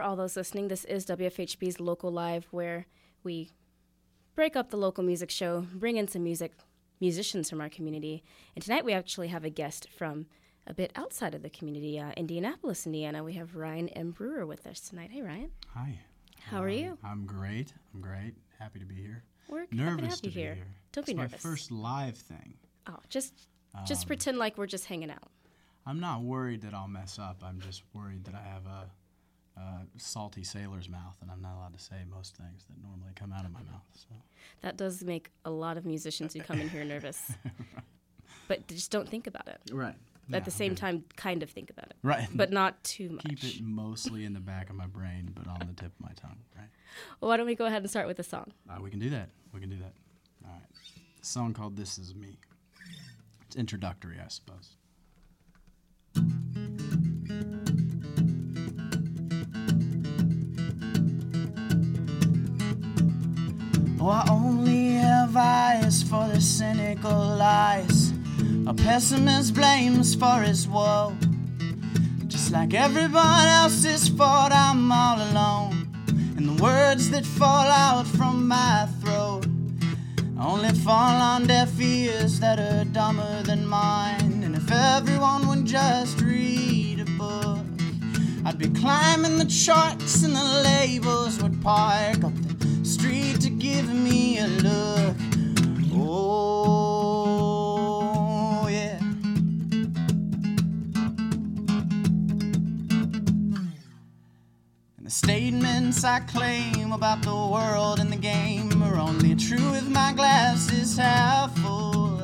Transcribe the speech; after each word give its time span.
for 0.00 0.04
all 0.06 0.16
those 0.16 0.34
listening. 0.34 0.68
This 0.68 0.86
is 0.86 1.04
WFHB's 1.04 1.78
Local 1.78 2.10
Live, 2.10 2.46
where 2.52 2.86
we 3.22 3.50
break 4.34 4.56
up 4.56 4.70
the 4.70 4.78
local 4.78 5.04
music 5.04 5.30
show, 5.30 5.66
bring 5.74 5.98
in 5.98 6.08
some 6.08 6.24
music, 6.24 6.52
musicians 7.02 7.50
from 7.50 7.60
our 7.60 7.68
community. 7.68 8.24
And 8.54 8.64
tonight 8.64 8.82
we 8.82 8.94
actually 8.94 9.28
have 9.28 9.44
a 9.44 9.50
guest 9.50 9.88
from 9.90 10.24
a 10.66 10.72
bit 10.72 10.90
outside 10.96 11.34
of 11.34 11.42
the 11.42 11.50
community, 11.50 11.98
uh, 12.00 12.12
Indianapolis, 12.16 12.86
Indiana. 12.86 13.22
We 13.22 13.34
have 13.34 13.56
Ryan 13.56 13.90
M. 13.90 14.12
Brewer 14.12 14.46
with 14.46 14.66
us 14.66 14.80
tonight. 14.80 15.10
Hey, 15.12 15.20
Ryan. 15.20 15.50
Hi. 15.74 15.98
How 16.46 16.62
are 16.62 16.70
you? 16.70 16.96
I'm 17.04 17.26
great. 17.26 17.74
I'm 17.92 18.00
great. 18.00 18.32
Happy 18.58 18.78
to 18.78 18.86
be 18.86 18.94
here. 18.94 19.22
We're 19.50 19.66
to 19.66 19.76
nervous 19.76 20.02
you 20.12 20.16
to 20.16 20.22
be 20.22 20.30
here. 20.30 20.54
here. 20.54 20.66
Don't 20.92 21.06
be 21.06 21.12
nervous. 21.12 21.32
my 21.32 21.50
first 21.50 21.70
live 21.70 22.16
thing. 22.16 22.54
Oh, 22.86 23.00
just 23.10 23.34
just 23.84 24.04
Um, 24.04 24.06
pretend 24.06 24.38
like 24.38 24.56
we're 24.56 24.66
just 24.66 24.86
hanging 24.86 25.10
out. 25.10 25.28
I'm 25.84 26.00
not 26.00 26.22
worried 26.22 26.62
that 26.62 26.72
I'll 26.72 26.88
mess 26.88 27.18
up. 27.18 27.42
I'm 27.44 27.60
just 27.60 27.82
worried 27.92 28.24
that 28.24 28.34
I 28.34 28.42
have 28.42 28.64
a, 28.64 28.90
salty 29.96 30.42
sailor's 30.44 30.88
mouth, 30.88 31.16
and 31.20 31.30
I'm 31.30 31.40
not 31.42 31.56
allowed 31.56 31.76
to 31.76 31.82
say 31.82 31.96
most 32.08 32.36
things 32.36 32.64
that 32.68 32.82
normally 32.82 33.12
come 33.14 33.32
out 33.32 33.44
of 33.44 33.52
my 33.52 33.60
mouth. 33.60 33.82
So 33.94 34.08
That 34.62 34.76
does 34.76 35.02
make 35.04 35.30
a 35.44 35.50
lot 35.50 35.76
of 35.76 35.84
musicians 35.84 36.34
who 36.34 36.40
come 36.40 36.60
in 36.60 36.68
here 36.68 36.84
nervous. 36.84 37.20
But 38.48 38.66
just 38.66 38.90
don't 38.90 39.08
think 39.08 39.28
about 39.28 39.46
it. 39.46 39.60
right. 39.72 39.94
At 40.32 40.44
the 40.44 40.50
same 40.50 40.74
time, 40.76 41.04
kind 41.16 41.42
of 41.42 41.50
think 41.50 41.70
about 41.70 41.86
it, 41.86 41.96
right. 42.02 42.28
but 42.34 42.52
not 42.52 42.82
too 42.84 43.10
much. 43.10 43.24
keep 43.24 43.42
it 43.44 43.62
mostly 43.62 44.24
in 44.24 44.32
the 44.32 44.40
back 44.40 44.70
of 44.70 44.76
my 44.76 44.86
brain, 44.86 45.32
but 45.34 45.48
on 45.48 45.58
the 45.60 45.72
tip 45.72 45.92
of 45.92 46.00
my 46.00 46.12
tongue. 46.14 46.38
Right. 46.56 46.68
Well, 47.20 47.28
why 47.30 47.36
don't 47.36 47.46
we 47.46 47.54
go 47.56 47.66
ahead 47.66 47.82
and 47.82 47.90
start 47.90 48.06
with 48.06 48.18
a 48.20 48.22
song? 48.24 48.52
Uh, 48.68 48.80
we 48.80 48.90
can 48.90 48.98
do 49.00 49.10
that. 49.10 49.28
We 49.52 49.58
can 49.60 49.70
do 49.70 49.76
that. 49.78 49.92
All 50.44 50.52
right. 50.52 50.62
A 51.20 51.24
song 51.24 51.52
called 51.52 51.76
"This 51.76 51.98
Is 51.98 52.14
Me." 52.14 52.38
It's 53.46 53.56
introductory, 53.56 54.18
I 54.24 54.28
suppose. 54.28 54.76
I 64.08 64.26
only 64.30 64.92
have 64.92 65.36
eyes 65.36 66.02
for 66.02 66.26
the 66.28 66.40
cynical 66.40 67.10
lies. 67.10 68.12
A 68.66 68.72
pessimist 68.72 69.54
blames 69.54 70.14
for 70.14 70.40
his 70.40 70.66
woe. 70.66 71.14
Just 72.26 72.50
like 72.50 72.72
everyone 72.72 73.46
else's 73.46 74.08
fault, 74.08 74.52
I'm 74.52 74.90
all 74.90 75.16
alone. 75.16 75.88
And 76.36 76.48
the 76.48 76.62
words 76.62 77.10
that 77.10 77.26
fall 77.26 77.66
out 77.66 78.06
from 78.06 78.48
my 78.48 78.88
throat 79.00 79.46
only 80.40 80.70
fall 80.70 81.20
on 81.20 81.46
deaf 81.46 81.78
ears 81.78 82.40
that 82.40 82.58
are 82.58 82.84
dumber 82.86 83.42
than 83.42 83.66
mine. 83.66 84.42
And 84.42 84.56
if 84.56 84.72
everyone 84.72 85.46
would 85.48 85.66
just 85.66 86.20
read 86.22 87.00
a 87.00 87.04
book, 87.18 87.66
I'd 88.46 88.58
be 88.58 88.70
climbing 88.70 89.36
the 89.36 89.44
charts 89.44 90.22
and 90.22 90.34
the 90.34 90.62
labels 90.64 91.42
would 91.42 91.60
park 91.62 92.24
up 92.24 92.32
the 92.34 92.40
street 92.40 92.48
to 92.48 92.49
give 93.80 93.94
me 93.94 94.38
a 94.38 94.46
look. 94.46 95.16
Oh, 95.94 97.08
yeah. 98.68 98.98
And 104.98 105.06
the 105.06 105.10
statements 105.10 106.04
I 106.04 106.20
claim 106.20 106.92
about 106.92 107.22
the 107.22 107.34
world 107.34 108.00
and 108.00 108.12
the 108.12 108.16
game 108.16 108.82
are 108.82 108.98
only 108.98 109.34
true 109.34 109.72
if 109.74 109.88
my 109.88 110.12
glass 110.12 110.70
is 110.72 110.98
half 110.98 111.56
full. 111.58 112.20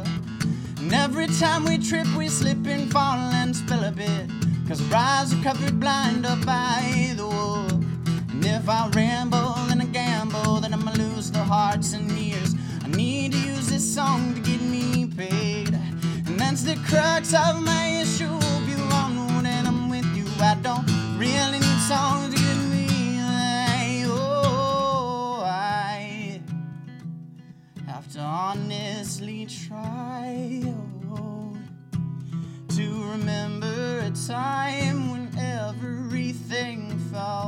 And 0.79 0.93
every 0.93 1.29
time 1.29 1.65
we 1.65 1.79
trip, 1.79 2.07
we 2.17 2.29
slip 2.29 2.67
and 2.67 2.93
fall 2.93 3.19
and 3.41 3.57
spill 3.57 3.83
a 3.85 3.93
bit. 3.93 4.31
Cause 4.69 4.83
our 4.93 4.97
eyes 4.97 5.33
are 5.33 5.43
covered 5.43 5.81
blind 5.81 6.27
up 6.27 6.45
by 6.45 7.15
the 7.17 7.27
wool. 7.27 7.67
And 8.31 8.45
if 8.45 8.69
I 8.69 8.89
ramble 8.91 9.46
hearts 11.47 11.93
and 11.93 12.11
ears. 12.19 12.55
I 12.85 12.89
need 12.89 13.33
to 13.33 13.39
use 13.39 13.69
this 13.69 13.95
song 13.95 14.35
to 14.35 14.41
get 14.41 14.61
me 14.61 15.07
paid. 15.07 15.75
And 16.27 16.41
that's 16.41 16.63
the 16.63 16.77
crux 16.89 17.35
of 17.35 17.63
my 17.63 17.87
issue. 18.03 18.37
If 18.59 18.69
you 18.69 18.79
want 18.91 19.47
and 19.47 19.69
I'm 19.69 19.89
with 19.89 20.07
you, 20.17 20.27
I 20.41 20.57
don't 20.61 20.87
really 21.17 21.61
need 21.61 21.81
songs 21.89 22.35
to 22.35 22.41
get 22.41 22.57
me. 22.73 22.87
high. 23.19 24.05
Oh, 24.07 25.43
I 25.45 26.41
have 27.87 28.11
to 28.15 28.21
honestly 28.21 29.47
try 29.47 30.63
oh, 31.15 31.57
to 32.77 32.87
remember 33.13 34.01
a 34.01 34.11
time 34.11 35.11
when 35.13 35.31
everything 35.39 36.99
felt 37.13 37.46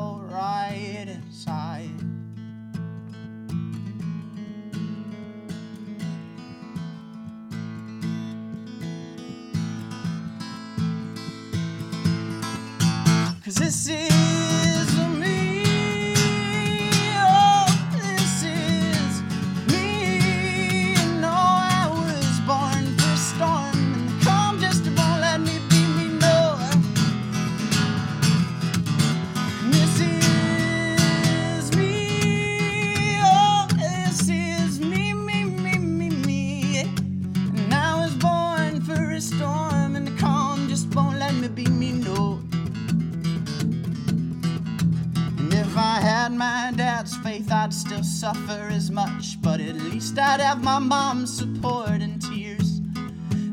my 46.39 46.73
dad's 46.77 47.17
faith, 47.17 47.51
I'd 47.51 47.75
still 47.75 48.05
suffer 48.05 48.69
as 48.71 48.93
much. 48.93 49.43
But 49.43 49.61
at 49.61 49.75
least 49.75 50.17
I'd 50.19 50.39
have 50.39 50.63
my 50.63 50.79
mom's 50.79 51.37
support 51.37 52.01
and 52.01 52.23
tears. 52.23 52.79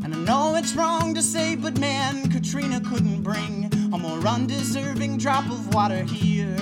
And 0.03 0.13
I 0.13 0.17
know 0.19 0.55
it's 0.55 0.75
wrong 0.75 1.15
to 1.15 1.21
say, 1.23 1.55
but 1.55 1.79
man, 1.79 2.29
Katrina 2.29 2.79
couldn't 2.79 3.23
bring 3.23 3.71
a 3.91 3.97
more 3.97 4.19
undeserving 4.27 5.17
drop 5.17 5.45
of 5.45 5.73
water 5.73 6.03
here. 6.03 6.55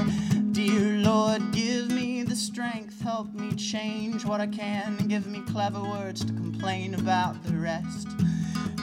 Dear 0.53 0.99
Lord, 0.99 1.51
give 1.51 1.89
me 1.89 2.23
the 2.23 2.37
strength, 2.37 3.01
help 3.01 3.33
me 3.33 3.51
change 3.55 4.23
what 4.23 4.39
I 4.39 4.47
can, 4.47 4.95
and 4.99 5.09
give 5.09 5.27
me 5.27 5.41
clever 5.51 5.81
words 5.81 6.23
to 6.23 6.31
complain 6.31 6.93
about 6.93 7.43
the 7.43 7.57
rest. 7.57 8.07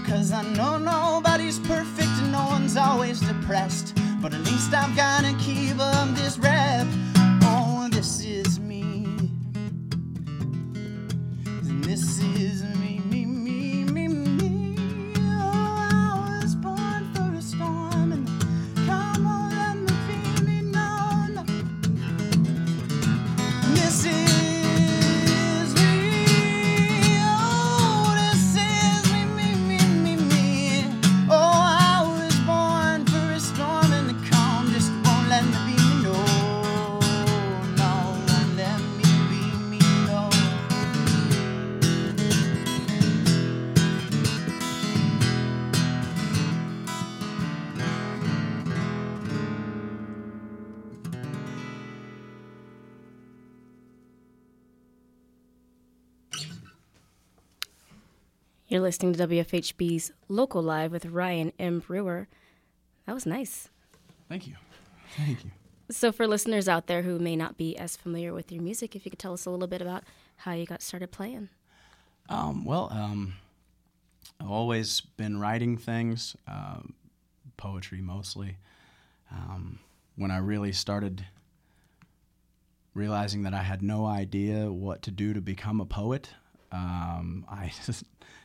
Cause 0.06 0.30
I 0.30 0.42
know 0.42 0.76
nobody's 0.76 1.58
perfect 1.60 2.10
and 2.20 2.32
no 2.32 2.44
one's 2.48 2.76
always 2.76 3.20
depressed. 3.20 3.96
But 4.20 4.34
at 4.34 4.40
least 4.40 4.74
I've 4.74 4.94
gotta 4.94 5.34
keep 5.38 5.78
up 5.78 6.14
this 6.14 6.36
rep. 6.36 6.86
This 8.00 8.24
is 8.24 8.58
You're 58.80 58.86
listening 58.86 59.12
to 59.12 59.28
WFHB's 59.28 60.10
Local 60.28 60.62
Live 60.62 60.90
with 60.90 61.04
Ryan 61.04 61.52
M. 61.58 61.80
Brewer. 61.80 62.28
That 63.04 63.12
was 63.12 63.26
nice. 63.26 63.68
Thank 64.26 64.46
you. 64.46 64.54
Thank 65.18 65.44
you. 65.44 65.50
So, 65.90 66.10
for 66.12 66.26
listeners 66.26 66.66
out 66.66 66.86
there 66.86 67.02
who 67.02 67.18
may 67.18 67.36
not 67.36 67.58
be 67.58 67.76
as 67.76 67.94
familiar 67.94 68.32
with 68.32 68.50
your 68.50 68.62
music, 68.62 68.96
if 68.96 69.04
you 69.04 69.10
could 69.10 69.18
tell 69.18 69.34
us 69.34 69.44
a 69.44 69.50
little 69.50 69.66
bit 69.66 69.82
about 69.82 70.04
how 70.36 70.52
you 70.52 70.64
got 70.64 70.80
started 70.80 71.12
playing. 71.12 71.50
Um, 72.30 72.64
well, 72.64 72.88
um, 72.90 73.34
I've 74.40 74.50
always 74.50 75.02
been 75.02 75.38
writing 75.38 75.76
things, 75.76 76.34
um, 76.48 76.94
poetry 77.58 78.00
mostly. 78.00 78.56
Um, 79.30 79.78
when 80.16 80.30
I 80.30 80.38
really 80.38 80.72
started 80.72 81.26
realizing 82.94 83.42
that 83.42 83.52
I 83.52 83.62
had 83.62 83.82
no 83.82 84.06
idea 84.06 84.72
what 84.72 85.02
to 85.02 85.10
do 85.10 85.34
to 85.34 85.42
become 85.42 85.82
a 85.82 85.84
poet. 85.84 86.30
Um, 86.72 87.44
I 87.50 87.70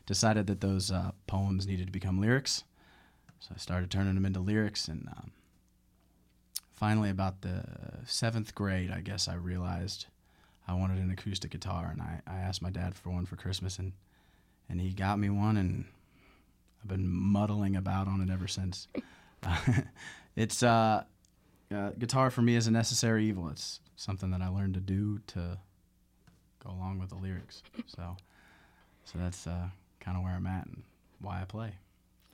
decided 0.06 0.48
that 0.48 0.62
those 0.62 0.92
uh, 0.92 1.12
poems 1.28 1.68
needed 1.68 1.88
to 1.88 1.92
become 1.92 2.20
lyrics, 2.20 2.64
so 3.40 3.52
I 3.54 3.58
started 3.58 3.92
turning 3.92 4.16
them 4.16 4.26
into 4.26 4.40
lyrics. 4.40 4.88
And 4.88 5.08
um, 5.18 5.32
finally, 6.74 7.10
about 7.10 7.42
the 7.42 7.64
seventh 8.06 8.56
grade, 8.56 8.92
I 8.92 9.02
guess 9.02 9.28
I 9.28 9.36
realized 9.36 10.08
I 10.68 10.74
wanted 10.74 10.98
an 10.98 11.12
acoustic 11.12 11.52
guitar, 11.52 11.90
and 11.92 12.02
I, 12.02 12.22
I 12.28 12.38
asked 12.38 12.62
my 12.62 12.72
dad 12.72 12.96
for 12.96 13.10
one 13.10 13.26
for 13.26 13.36
Christmas, 13.36 13.80
and 13.80 13.94
and 14.70 14.82
he 14.82 14.92
got 14.92 15.20
me 15.20 15.30
one, 15.30 15.58
and 15.58 15.86
I've 16.82 16.90
been 16.90 17.08
muddling 17.08 17.76
about 17.76 18.08
on 18.08 18.22
it 18.22 18.32
ever 18.32 18.48
since. 18.48 18.88
it's 20.36 20.64
uh, 20.64 21.04
uh, 21.74 21.90
guitar 21.98 22.30
for 22.30 22.42
me 22.42 22.56
is 22.56 22.68
a 22.68 22.72
necessary 22.72 23.26
evil. 23.26 23.50
It's 23.50 23.80
something 23.96 24.32
that 24.32 24.42
I 24.42 24.48
learned 24.48 24.74
to 24.76 24.80
do 24.80 25.20
to 25.28 25.58
go 26.64 26.72
along 26.72 27.00
with 27.00 27.10
the 27.10 27.16
lyrics. 27.16 27.64
So, 27.88 28.18
so 29.04 29.20
that's 29.20 29.46
uh, 29.48 29.68
kind 30.06 30.16
of 30.16 30.24
where 30.24 30.34
I'm 30.34 30.48
at 30.48 30.68
and 30.68 30.84
why 31.20 31.42
I 31.42 31.46
play. 31.46 31.72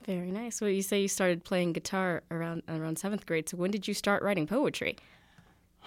Very 0.04 0.30
nice. 0.30 0.60
Well, 0.60 0.70
you 0.70 0.82
say 0.82 1.00
you 1.00 1.08
started 1.08 1.44
playing 1.44 1.72
guitar 1.72 2.22
around 2.30 2.62
around 2.68 2.98
seventh 2.98 3.24
grade. 3.24 3.48
So 3.48 3.56
when 3.56 3.70
did 3.70 3.88
you 3.88 3.94
start 3.94 4.22
writing 4.22 4.46
poetry? 4.46 4.96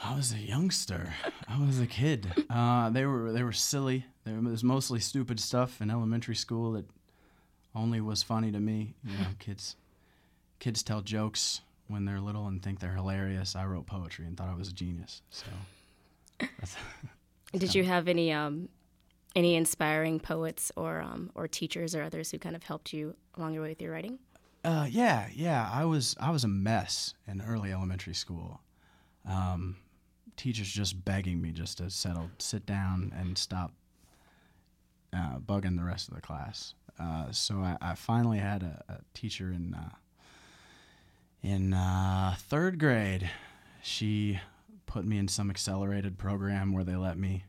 I 0.03 0.15
was 0.15 0.33
a 0.33 0.37
youngster. 0.37 1.13
I 1.47 1.63
was 1.65 1.79
a 1.79 1.87
kid. 1.87 2.45
Uh, 2.49 2.89
they 2.89 3.05
were 3.05 3.31
they 3.31 3.43
were 3.43 3.53
silly. 3.53 4.05
There 4.23 4.39
was 4.39 4.63
mostly 4.63 4.99
stupid 4.99 5.39
stuff 5.39 5.81
in 5.81 5.89
elementary 5.89 6.35
school 6.35 6.71
that 6.73 6.85
only 7.75 8.01
was 8.01 8.23
funny 8.23 8.51
to 8.51 8.59
me. 8.59 8.95
You 9.03 9.17
know, 9.17 9.25
kids 9.39 9.75
kids 10.59 10.81
tell 10.81 11.01
jokes 11.01 11.61
when 11.87 12.05
they're 12.05 12.19
little 12.19 12.47
and 12.47 12.63
think 12.63 12.79
they're 12.79 12.95
hilarious. 12.95 13.55
I 13.55 13.65
wrote 13.65 13.85
poetry 13.85 14.25
and 14.25 14.35
thought 14.35 14.49
I 14.49 14.55
was 14.55 14.69
a 14.69 14.73
genius. 14.73 15.21
So. 15.29 15.45
Did 17.53 17.75
you 17.75 17.83
have 17.83 18.07
any 18.07 18.33
um, 18.33 18.67
any 19.35 19.55
inspiring 19.55 20.19
poets 20.19 20.71
or 20.75 21.01
um, 21.01 21.31
or 21.35 21.47
teachers 21.47 21.95
or 21.95 22.03
others 22.03 22.31
who 22.31 22.39
kind 22.39 22.55
of 22.55 22.63
helped 22.63 22.93
you 22.93 23.15
along 23.37 23.53
your 23.53 23.63
way 23.63 23.69
with 23.69 23.81
your 23.81 23.91
writing? 23.91 24.19
Uh, 24.63 24.87
yeah, 24.89 25.27
yeah. 25.33 25.69
I 25.71 25.85
was 25.85 26.15
I 26.19 26.31
was 26.31 26.43
a 26.43 26.47
mess 26.47 27.13
in 27.27 27.41
early 27.41 27.71
elementary 27.71 28.15
school. 28.15 28.61
Um, 29.27 29.77
teachers 30.37 30.67
just 30.67 31.03
begging 31.05 31.41
me 31.41 31.51
just 31.51 31.77
to 31.79 31.89
settle, 31.89 32.29
sit 32.39 32.65
down, 32.65 33.13
and 33.15 33.37
stop 33.37 33.73
uh, 35.13 35.37
bugging 35.39 35.77
the 35.77 35.83
rest 35.83 36.07
of 36.07 36.15
the 36.15 36.21
class. 36.21 36.73
Uh, 36.99 37.31
so 37.31 37.55
I, 37.55 37.77
I, 37.81 37.95
finally 37.95 38.37
had 38.37 38.63
a, 38.63 38.83
a 38.87 38.97
teacher 39.13 39.51
in 39.51 39.73
uh, 39.73 39.95
in 41.43 41.73
uh, 41.73 42.35
third 42.39 42.79
grade. 42.79 43.29
She 43.83 44.39
put 44.85 45.05
me 45.05 45.17
in 45.17 45.27
some 45.27 45.49
accelerated 45.49 46.17
program 46.17 46.71
where 46.71 46.83
they 46.83 46.95
let 46.95 47.17
me 47.17 47.43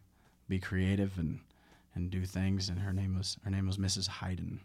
be 0.49 0.59
creative 0.59 1.19
and 1.19 1.41
and 1.97 2.11
do 2.11 2.25
things. 2.25 2.69
And 2.69 2.79
her 2.79 2.93
name 2.93 3.17
was 3.17 3.37
her 3.43 3.51
name 3.51 3.67
was 3.67 3.79
Mrs. 3.79 4.09
Hayden, 4.09 4.61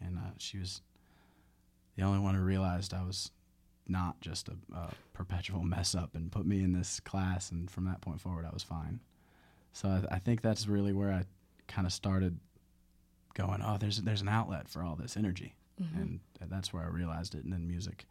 and 0.00 0.16
uh, 0.16 0.30
she 0.38 0.58
was 0.58 0.80
the 1.96 2.02
only 2.02 2.20
one 2.20 2.34
who 2.34 2.40
realized 2.40 2.94
I 2.94 3.02
was 3.02 3.30
not 3.86 4.20
just 4.20 4.48
a, 4.48 4.56
a, 4.74 4.90
perpetual 5.12 5.64
mess 5.64 5.94
up 5.94 6.14
and 6.14 6.30
put 6.30 6.46
me 6.46 6.62
in 6.62 6.72
this 6.72 7.00
class. 7.00 7.50
And 7.50 7.68
from 7.70 7.84
that 7.86 8.00
point 8.00 8.20
forward, 8.20 8.46
I 8.46 8.54
was 8.54 8.62
fine. 8.62 9.00
So 9.72 9.88
I, 9.88 10.14
I 10.14 10.18
think 10.20 10.40
that's 10.40 10.68
really 10.68 10.92
where 10.92 11.10
I 11.10 11.24
kind 11.66 11.86
of 11.86 11.92
started 11.92 12.38
going. 13.34 13.60
Oh, 13.62 13.76
there's 13.78 14.00
there's 14.00 14.22
an 14.22 14.28
outlet 14.28 14.68
for 14.68 14.82
all 14.82 14.96
this 14.96 15.16
energy, 15.16 15.54
mm-hmm. 15.80 16.00
and 16.00 16.20
that's 16.48 16.72
where 16.72 16.84
I 16.84 16.88
realized 16.88 17.34
it. 17.34 17.44
And 17.44 17.52
then 17.52 17.66
music 17.66 18.06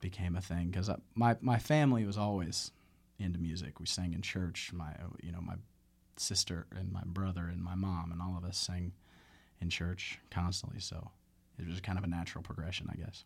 became 0.00 0.36
a 0.36 0.40
thing 0.40 0.70
because 0.70 0.90
my 1.14 1.36
my 1.40 1.58
family 1.58 2.04
was 2.04 2.18
always 2.18 2.72
into 3.18 3.38
music. 3.38 3.80
We 3.80 3.86
sang 3.86 4.12
in 4.12 4.22
church. 4.22 4.72
My 4.72 4.92
you 5.22 5.32
know 5.32 5.40
my 5.40 5.54
sister 6.20 6.66
and 6.76 6.92
my 6.92 7.02
brother 7.04 7.48
and 7.50 7.62
my 7.62 7.74
mom 7.74 8.12
and 8.12 8.20
all 8.20 8.36
of 8.36 8.44
us 8.44 8.56
sang 8.56 8.92
in 9.60 9.70
church 9.70 10.18
constantly. 10.30 10.80
So 10.80 11.10
it 11.58 11.68
was 11.68 11.80
kind 11.80 11.98
of 11.98 12.04
a 12.04 12.08
natural 12.08 12.42
progression, 12.42 12.88
I 12.90 12.96
guess. 12.96 13.24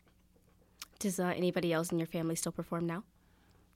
Does 0.98 1.20
uh, 1.20 1.32
anybody 1.36 1.72
else 1.72 1.92
in 1.92 1.98
your 1.98 2.06
family 2.06 2.34
still 2.34 2.52
perform 2.52 2.86
now? 2.86 3.04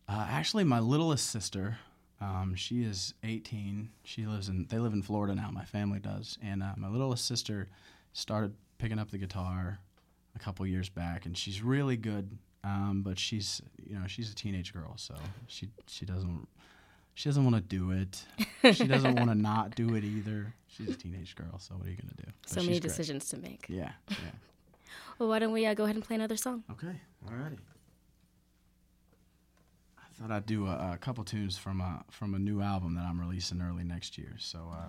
Uh, 0.09 0.27
actually, 0.29 0.65
my 0.65 0.81
littlest 0.81 1.31
sister, 1.31 1.79
um, 2.21 2.55
she 2.55 2.83
is 2.83 3.15
18. 3.23 3.91
She 4.05 4.27
lives 4.27 4.49
in 4.49 4.67
they 4.71 4.79
live 4.79 4.95
in 4.95 5.03
Florida 5.03 5.35
now. 5.35 5.51
My 5.53 5.65
family 5.65 5.99
does, 5.99 6.39
and 6.43 6.63
uh, 6.63 6.73
my 6.77 6.89
littlest 6.89 7.27
sister 7.27 7.69
started 8.15 8.55
picking 8.79 8.99
up 8.99 9.11
the 9.11 9.19
guitar 9.19 9.79
a 10.35 10.39
couple 10.39 10.67
years 10.67 10.89
back, 10.89 11.27
and 11.27 11.37
she's 11.37 11.63
really 11.63 11.97
good. 11.97 12.39
Um, 12.65 13.03
but 13.05 13.19
she's 13.19 13.61
you 13.87 13.99
know 13.99 14.07
she's 14.07 14.33
a 14.33 14.35
teenage 14.35 14.73
girl, 14.73 14.95
so 14.97 15.15
she 15.47 15.69
she 15.87 16.07
doesn't 16.07 16.49
she 17.19 17.29
doesn't 17.29 17.43
want 17.43 17.57
to 17.57 17.61
do 17.61 17.91
it. 17.91 18.25
She 18.77 18.87
doesn't 18.87 19.17
want 19.17 19.29
to 19.29 19.35
not 19.51 19.75
do 19.75 19.97
it 19.97 20.05
either. 20.05 20.55
She's 20.69 20.91
a 20.91 20.95
teenage 20.95 21.35
girl, 21.35 21.59
so 21.59 21.75
what 21.75 21.89
are 21.89 21.91
you 21.91 21.97
gonna 21.97 22.15
do? 22.17 22.31
But 22.43 22.49
so 22.49 22.63
many 22.63 22.79
decisions 22.79 23.29
to 23.31 23.37
make. 23.39 23.67
Yeah, 23.69 23.91
yeah. 24.09 24.17
well, 25.19 25.29
why 25.29 25.41
don't 25.41 25.53
we 25.53 25.67
uh, 25.67 25.75
go 25.75 25.83
ahead 25.83 25.97
and 25.97 26.05
play 26.05 26.15
another 26.15 26.37
song? 26.37 26.63
Okay, 26.71 26.95
alrighty. 27.29 27.59
I 29.99 30.03
thought 30.15 30.31
I'd 30.31 30.47
do 30.47 30.69
a, 30.69 30.93
a, 30.93 30.99
couple 31.01 31.25
tunes 31.25 31.59
from 31.59 31.81
a 31.81 32.05
from 32.09 32.35
a 32.35 32.39
new 32.39 32.61
album 32.61 32.95
that 32.95 33.03
I'm 33.03 33.19
releasing 33.19 33.61
early 33.63 33.83
next 33.83 34.17
year. 34.17 34.37
So 34.39 34.71
uh, 34.73 34.87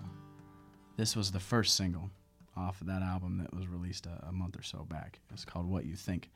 this 0.96 1.16
was 1.16 1.32
the 1.32 1.40
first 1.40 1.74
single 1.74 2.10
off 2.56 2.80
of 2.80 2.86
that 2.86 3.02
album 3.02 3.38
that 3.38 3.52
was 3.52 3.66
released 3.66 4.06
a, 4.06 4.28
a 4.28 4.32
month 4.32 4.56
or 4.56 4.62
so 4.62 4.86
back. 4.88 5.18
It's 5.32 5.44
called 5.44 5.66
"What 5.68 5.84
You 5.84 5.96
Think." 5.96 6.30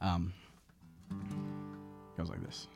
Um, 0.00 0.32
goes 2.16 2.30
like 2.30 2.40
this. 2.46 2.68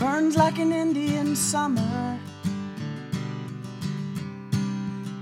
Burns 0.00 0.34
like 0.34 0.58
an 0.58 0.72
Indian 0.72 1.36
summer 1.36 2.18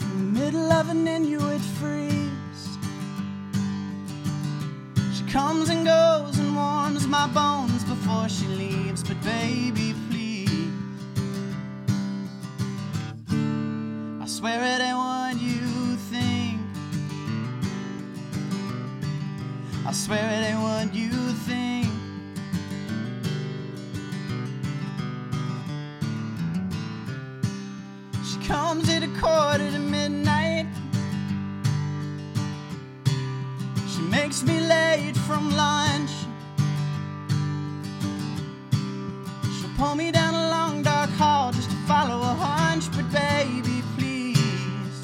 in 0.00 0.18
the 0.18 0.40
middle 0.40 0.72
of 0.72 0.88
an 0.88 1.04
Inuit 1.08 1.60
freeze. 1.80 2.78
She 5.12 5.24
comes 5.32 5.68
and 5.68 5.84
goes 5.84 6.38
and 6.38 6.54
warms 6.54 7.08
my 7.08 7.26
bones 7.26 7.82
before 7.82 8.28
she 8.28 8.46
leaves, 8.46 9.02
but 9.02 9.20
baby, 9.24 9.96
please. 10.08 10.70
I 14.22 14.26
swear 14.26 14.62
it 14.62 14.80
ain't 14.80 14.96
what 14.96 15.40
you 15.42 15.96
think. 16.12 16.60
I 19.84 19.92
swear 19.92 20.24
it 20.36 20.46
ain't 20.50 20.62
what 20.62 20.94
you 20.94 21.10
think. 21.48 21.67
Quarter 29.20 29.70
to 29.70 29.78
midnight. 29.78 30.66
She 33.92 34.00
makes 34.02 34.42
me 34.42 34.60
late 34.60 35.16
from 35.26 35.50
lunch. 35.56 36.10
She'll 39.56 39.74
pull 39.76 39.94
me 39.94 40.12
down 40.12 40.34
a 40.34 40.48
long 40.50 40.82
dark 40.82 41.10
hall 41.10 41.52
just 41.52 41.70
to 41.70 41.76
follow 41.86 42.20
a 42.20 42.34
hunch, 42.46 42.84
but 42.92 43.10
baby, 43.12 43.82
please. 43.96 44.96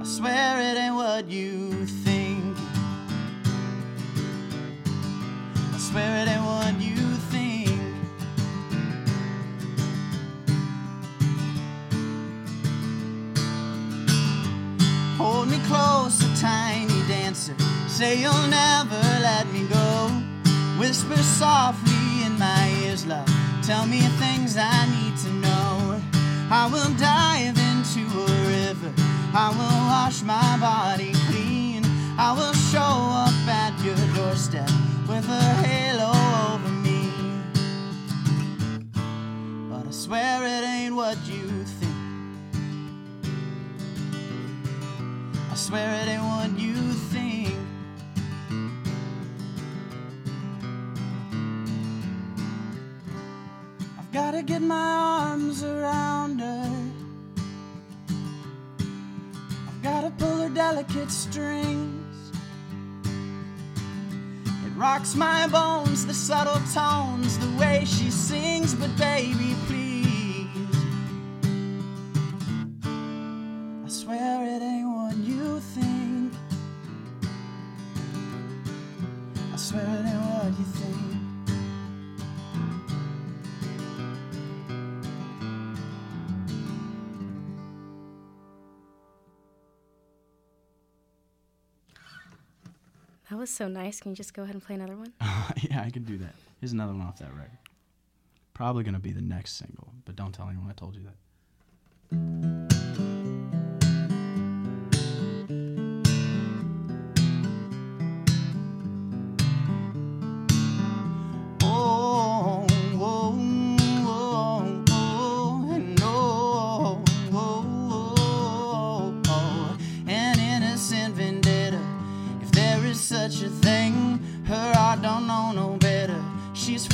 I 0.00 0.04
swear 0.04 0.60
it 0.60 0.78
ain't 0.78 0.94
what 0.94 1.28
you 1.28 1.65
Hold 15.46 15.60
me 15.60 15.66
close, 15.68 16.20
a 16.24 16.42
tiny 16.42 17.06
dancer. 17.06 17.54
Say 17.86 18.18
you'll 18.18 18.48
never 18.48 19.00
let 19.22 19.46
me 19.52 19.64
go. 19.68 20.08
Whisper 20.76 21.16
softly 21.18 22.24
in 22.24 22.36
my 22.36 22.68
ears, 22.82 23.06
love. 23.06 23.30
Tell 23.62 23.86
me 23.86 24.00
things 24.18 24.56
I 24.58 24.86
need 24.86 25.16
to 25.18 25.30
know. 25.34 26.02
I 26.50 26.66
will 26.66 26.92
dive 26.98 27.56
into 27.70 28.02
a 28.10 28.26
river. 28.48 28.92
I 29.34 29.50
will 29.50 29.80
wash 29.86 30.22
my 30.22 30.58
body 30.58 31.12
clean. 31.30 31.84
I 32.18 32.32
will 32.32 32.54
show 32.72 32.96
up 33.24 33.46
at 33.46 33.72
your 33.84 33.94
doorstep 34.16 34.68
with 35.08 35.28
a 35.28 35.44
halo 35.62 36.10
over 36.54 36.72
me. 36.82 37.12
But 39.70 39.86
I 39.86 39.92
swear 39.92 40.42
it 40.42 40.64
ain't 40.64 40.96
what 40.96 41.18
you 41.28 41.65
swear 45.66 46.00
it 46.00 46.08
ain't 46.08 46.22
what 46.22 46.56
you 46.60 46.76
think. 47.10 47.52
I've 53.98 54.12
gotta 54.12 54.44
get 54.44 54.62
my 54.62 54.76
arms 54.76 55.64
around 55.64 56.38
her. 56.38 56.70
I've 59.68 59.82
gotta 59.82 60.10
pull 60.10 60.36
her 60.36 60.50
delicate 60.50 61.10
strings. 61.10 62.30
It 64.64 64.72
rocks 64.76 65.16
my 65.16 65.48
bones, 65.48 66.06
the 66.06 66.14
subtle 66.14 66.62
tones, 66.72 67.40
the 67.40 67.50
way 67.58 67.82
she 67.84 68.08
sings. 68.12 68.72
But 68.72 68.96
baby, 68.96 69.56
please, 69.66 69.85
I 79.56 79.58
swear 79.58 79.82
it 79.84 80.04
ain't 80.04 80.20
what 80.20 80.58
you 80.58 80.64
think. 80.66 80.96
That 93.30 93.38
was 93.38 93.48
so 93.48 93.66
nice. 93.68 93.98
Can 94.00 94.10
you 94.10 94.16
just 94.16 94.34
go 94.34 94.42
ahead 94.42 94.54
and 94.54 94.62
play 94.62 94.74
another 94.74 94.94
one? 94.94 95.14
yeah, 95.62 95.80
I 95.80 95.88
can 95.88 96.02
do 96.04 96.18
that. 96.18 96.34
Here's 96.60 96.72
another 96.72 96.92
one 96.92 97.00
off 97.00 97.18
that 97.20 97.32
record. 97.32 97.56
Probably 98.52 98.84
gonna 98.84 98.98
be 98.98 99.12
the 99.12 99.22
next 99.22 99.54
single, 99.54 99.88
but 100.04 100.16
don't 100.16 100.34
tell 100.34 100.50
anyone 100.50 100.68
I 100.68 100.74
told 100.74 100.96
you 100.96 101.04
that. 102.10 102.75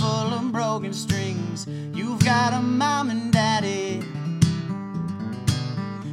Full 0.03 0.35
of 0.35 0.51
broken 0.51 0.93
strings. 0.93 1.65
You've 1.95 2.25
got 2.25 2.53
a 2.53 2.61
mom 2.61 3.11
and 3.11 3.33
daddy. 3.33 4.03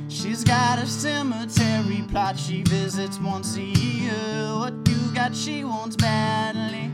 She's 0.08 0.43
got 0.43 0.77
a 0.77 0.86
cemetery 0.86 2.03
plot 2.08 2.38
she 2.38 2.62
visits 2.62 3.17
once 3.19 3.58
a 3.58 3.63
year. 3.63 4.13
What 4.60 4.75
you 4.88 5.00
got, 5.15 5.36
she 5.36 5.63
wants 5.63 5.96
badly. 5.96 6.91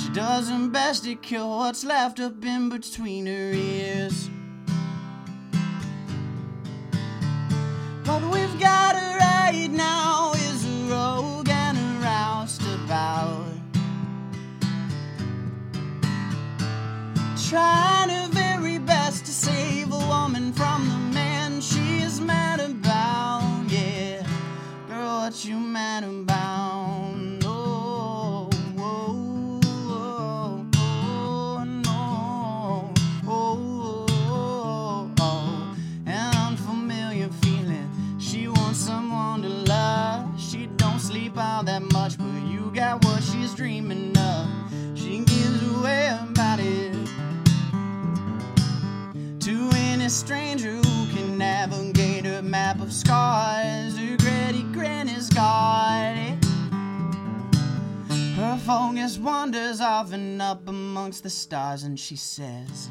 She 0.00 0.10
does 0.10 0.48
her 0.48 0.68
best 0.68 1.02
to 1.04 1.16
kill 1.16 1.50
what's 1.58 1.82
left 1.82 2.20
up 2.20 2.44
in 2.44 2.68
between 2.68 3.26
her 3.26 3.50
ears. 3.52 4.30
But 8.04 8.22
we've 8.30 8.60
got 8.60 8.94
her 8.94 9.18
right 9.18 9.68
now 9.72 10.27
Trying 17.48 18.10
her 18.10 18.28
very 18.28 18.76
best 18.76 19.24
to 19.24 19.32
save 19.32 19.90
a 19.90 19.96
woman 19.96 20.52
from 20.52 20.86
the 20.86 21.14
man 21.14 21.62
she 21.62 22.02
is 22.02 22.20
mad 22.20 22.60
about. 22.60 23.64
Yeah, 23.68 24.22
girl, 24.86 25.20
what 25.20 25.44
you 25.46 25.56
mad 25.56 26.04
about? 26.04 26.27
Stranger 50.18 50.72
who 50.72 51.06
can 51.14 51.38
navigate 51.38 52.26
a 52.26 52.42
map 52.42 52.80
of 52.80 52.92
scars. 52.92 53.96
Her 53.96 54.16
gritty 54.16 54.64
grin 54.72 55.08
is 55.08 55.30
gaudy. 55.30 56.36
Her 58.34 58.58
focus 58.66 59.16
wanders 59.16 59.80
off 59.80 60.12
and 60.12 60.42
up 60.42 60.66
amongst 60.68 61.22
the 61.22 61.30
stars, 61.30 61.84
and 61.84 61.98
she 61.98 62.16
says, 62.16 62.88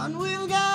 What 0.00 0.12
we've 0.12 0.48
got 0.48 0.69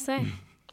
say. 0.00 0.26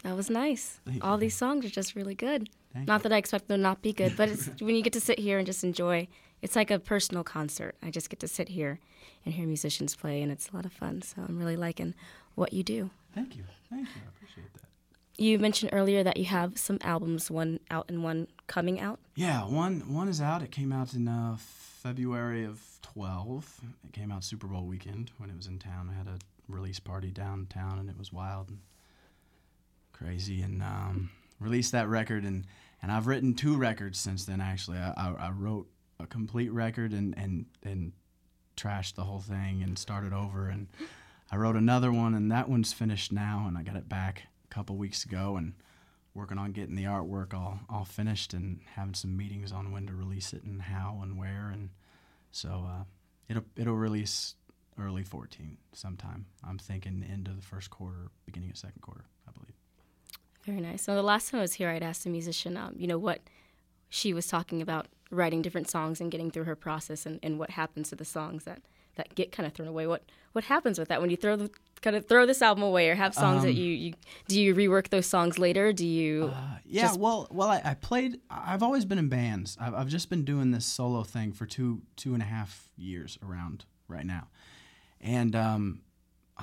That 0.03 0.15
was 0.15 0.29
nice. 0.29 0.79
Thank 0.85 1.03
All 1.03 1.15
you. 1.15 1.21
these 1.21 1.35
songs 1.35 1.65
are 1.65 1.69
just 1.69 1.95
really 1.95 2.15
good. 2.15 2.49
Thank 2.73 2.87
not 2.87 2.99
you. 2.99 3.03
that 3.03 3.13
I 3.13 3.17
expect 3.17 3.47
them 3.47 3.57
to 3.57 3.61
not 3.63 3.81
be 3.81 3.93
good, 3.93 4.15
but 4.15 4.29
it's 4.29 4.47
when 4.59 4.75
you 4.75 4.81
get 4.83 4.93
to 4.93 5.01
sit 5.01 5.19
here 5.19 5.37
and 5.37 5.45
just 5.45 5.63
enjoy. 5.63 6.07
It's 6.39 6.55
like 6.55 6.69
a 6.69 6.77
personal 6.77 7.23
concert. 7.23 7.75
I 7.81 7.89
just 7.89 8.11
get 8.11 8.19
to 8.19 8.27
sit 8.27 8.49
here 8.49 8.79
and 9.25 9.33
hear 9.33 9.47
musicians 9.47 9.95
play, 9.95 10.21
and 10.21 10.31
it's 10.31 10.49
a 10.49 10.55
lot 10.55 10.65
of 10.65 10.71
fun. 10.71 11.01
So 11.01 11.23
I'm 11.27 11.39
really 11.39 11.55
liking 11.57 11.95
what 12.35 12.53
you 12.53 12.61
do. 12.63 12.91
Thank 13.15 13.35
you, 13.35 13.43
thank 13.71 13.87
you, 13.87 14.01
I 14.05 14.09
appreciate 14.09 14.53
that. 14.53 14.61
You 15.17 15.39
mentioned 15.39 15.71
earlier 15.73 16.03
that 16.03 16.17
you 16.17 16.25
have 16.25 16.59
some 16.59 16.77
albums, 16.81 17.31
one 17.31 17.59
out 17.71 17.85
and 17.89 18.03
one 18.03 18.27
coming 18.45 18.79
out. 18.79 18.99
Yeah, 19.15 19.45
one 19.45 19.91
one 19.91 20.07
is 20.07 20.21
out. 20.21 20.43
It 20.43 20.51
came 20.51 20.71
out 20.71 20.93
in 20.93 21.07
uh, 21.07 21.37
February 21.39 22.45
of 22.45 22.61
twelve. 22.83 23.59
It 23.83 23.93
came 23.93 24.11
out 24.11 24.23
Super 24.23 24.45
Bowl 24.45 24.63
weekend 24.65 25.09
when 25.17 25.31
it 25.31 25.35
was 25.35 25.47
in 25.47 25.57
town. 25.57 25.89
I 25.91 25.97
had 25.97 26.07
a 26.07 26.19
release 26.47 26.79
party 26.79 27.09
downtown, 27.09 27.79
and 27.79 27.89
it 27.89 27.97
was 27.97 28.13
wild 28.13 28.49
and 28.49 28.59
crazy. 29.97 30.41
And 30.41 30.61
um, 30.61 31.09
released 31.39 31.71
that 31.71 31.87
record, 31.87 32.23
and 32.23 32.45
and 32.81 32.91
I've 32.91 33.07
written 33.07 33.33
two 33.33 33.57
records 33.57 33.99
since 33.99 34.25
then. 34.25 34.41
Actually, 34.41 34.77
I, 34.77 34.93
I, 34.97 35.27
I 35.27 35.31
wrote 35.31 35.67
a 35.99 36.07
complete 36.07 36.51
record 36.51 36.93
and 36.93 37.17
and 37.17 37.45
and 37.63 37.93
trashed 38.55 38.95
the 38.95 39.03
whole 39.03 39.19
thing 39.19 39.61
and 39.63 39.77
started 39.77 40.13
over, 40.13 40.47
and 40.47 40.67
I 41.31 41.37
wrote 41.37 41.55
another 41.55 41.91
one, 41.91 42.13
and 42.13 42.31
that 42.31 42.49
one's 42.49 42.73
finished 42.73 43.11
now, 43.11 43.45
and 43.47 43.57
I 43.57 43.63
got 43.63 43.75
it 43.75 43.89
back 43.89 44.23
a 44.49 44.53
couple 44.53 44.77
weeks 44.77 45.05
ago, 45.05 45.37
and 45.37 45.53
working 46.13 46.39
on 46.39 46.51
getting 46.51 46.75
the 46.75 46.85
artwork 46.85 47.33
all 47.33 47.59
all 47.69 47.85
finished 47.85 48.33
and 48.33 48.59
having 48.75 48.95
some 48.95 49.15
meetings 49.15 49.51
on 49.51 49.71
when 49.71 49.85
to 49.87 49.93
release 49.93 50.33
it 50.33 50.43
and 50.43 50.61
how 50.61 50.99
and 51.01 51.17
where, 51.17 51.49
and 51.51 51.69
so 52.31 52.65
uh, 52.67 52.83
it'll 53.29 53.45
it'll 53.55 53.75
release 53.75 54.35
early 54.79 55.03
14 55.03 55.57
sometime. 55.73 56.27
I'm 56.47 56.59
thinking 56.59 57.03
end 57.11 57.27
of 57.27 57.35
the 57.35 57.41
first 57.41 57.71
quarter, 57.71 58.11
beginning 58.27 58.51
of 58.51 58.57
second 58.57 58.81
quarter, 58.81 59.05
I 59.27 59.31
believe. 59.31 59.56
Very 60.47 60.61
nice. 60.61 60.81
So 60.81 60.95
the 60.95 61.03
last 61.03 61.29
time 61.29 61.39
I 61.39 61.41
was 61.41 61.55
here, 61.55 61.67
I'd 61.67 61.83
asked 61.83 62.05
a 62.05 62.09
musician, 62.09 62.55
um, 62.55 62.73
you 62.77 62.87
know, 62.87 62.97
what 62.97 63.19
she 63.89 64.13
was 64.13 64.27
talking 64.27 64.61
about 64.61 64.87
writing 65.11 65.41
different 65.41 65.69
songs 65.69 65.99
and 65.99 66.09
getting 66.09 66.31
through 66.31 66.45
her 66.45 66.55
process 66.55 67.05
and, 67.05 67.19
and 67.21 67.37
what 67.37 67.49
happens 67.51 67.89
to 67.89 67.97
the 67.97 68.05
songs 68.05 68.45
that, 68.45 68.61
that 68.95 69.13
get 69.13 69.33
kind 69.33 69.45
of 69.45 69.51
thrown 69.51 69.67
away. 69.67 69.87
What 69.87 70.03
what 70.31 70.45
happens 70.45 70.79
with 70.79 70.87
that 70.87 71.01
when 71.01 71.09
you 71.09 71.17
throw 71.17 71.35
the 71.35 71.49
kind 71.81 71.97
of 71.97 72.07
throw 72.07 72.25
this 72.25 72.41
album 72.41 72.63
away 72.63 72.89
or 72.89 72.95
have 72.95 73.13
songs 73.13 73.39
um, 73.39 73.47
that 73.47 73.53
you, 73.55 73.71
you 73.71 73.93
do 74.29 74.41
you 74.41 74.55
rework 74.55 74.87
those 74.87 75.05
songs 75.05 75.37
later? 75.37 75.73
Do 75.73 75.85
you? 75.85 76.31
Uh, 76.33 76.59
yeah, 76.65 76.95
well, 76.95 77.27
well, 77.29 77.49
I, 77.49 77.61
I, 77.65 77.73
played. 77.73 78.21
I've 78.29 78.63
always 78.63 78.85
been 78.85 78.99
in 78.99 79.09
bands. 79.09 79.57
I've, 79.59 79.73
I've 79.73 79.89
just 79.89 80.09
been 80.09 80.23
doing 80.23 80.51
this 80.51 80.65
solo 80.65 81.03
thing 81.03 81.33
for 81.33 81.45
two 81.45 81.81
two 81.97 82.13
and 82.13 82.23
a 82.23 82.25
half 82.25 82.69
years 82.77 83.19
around 83.21 83.65
right 83.89 84.05
now, 84.05 84.29
and 85.01 85.35
um, 85.35 85.81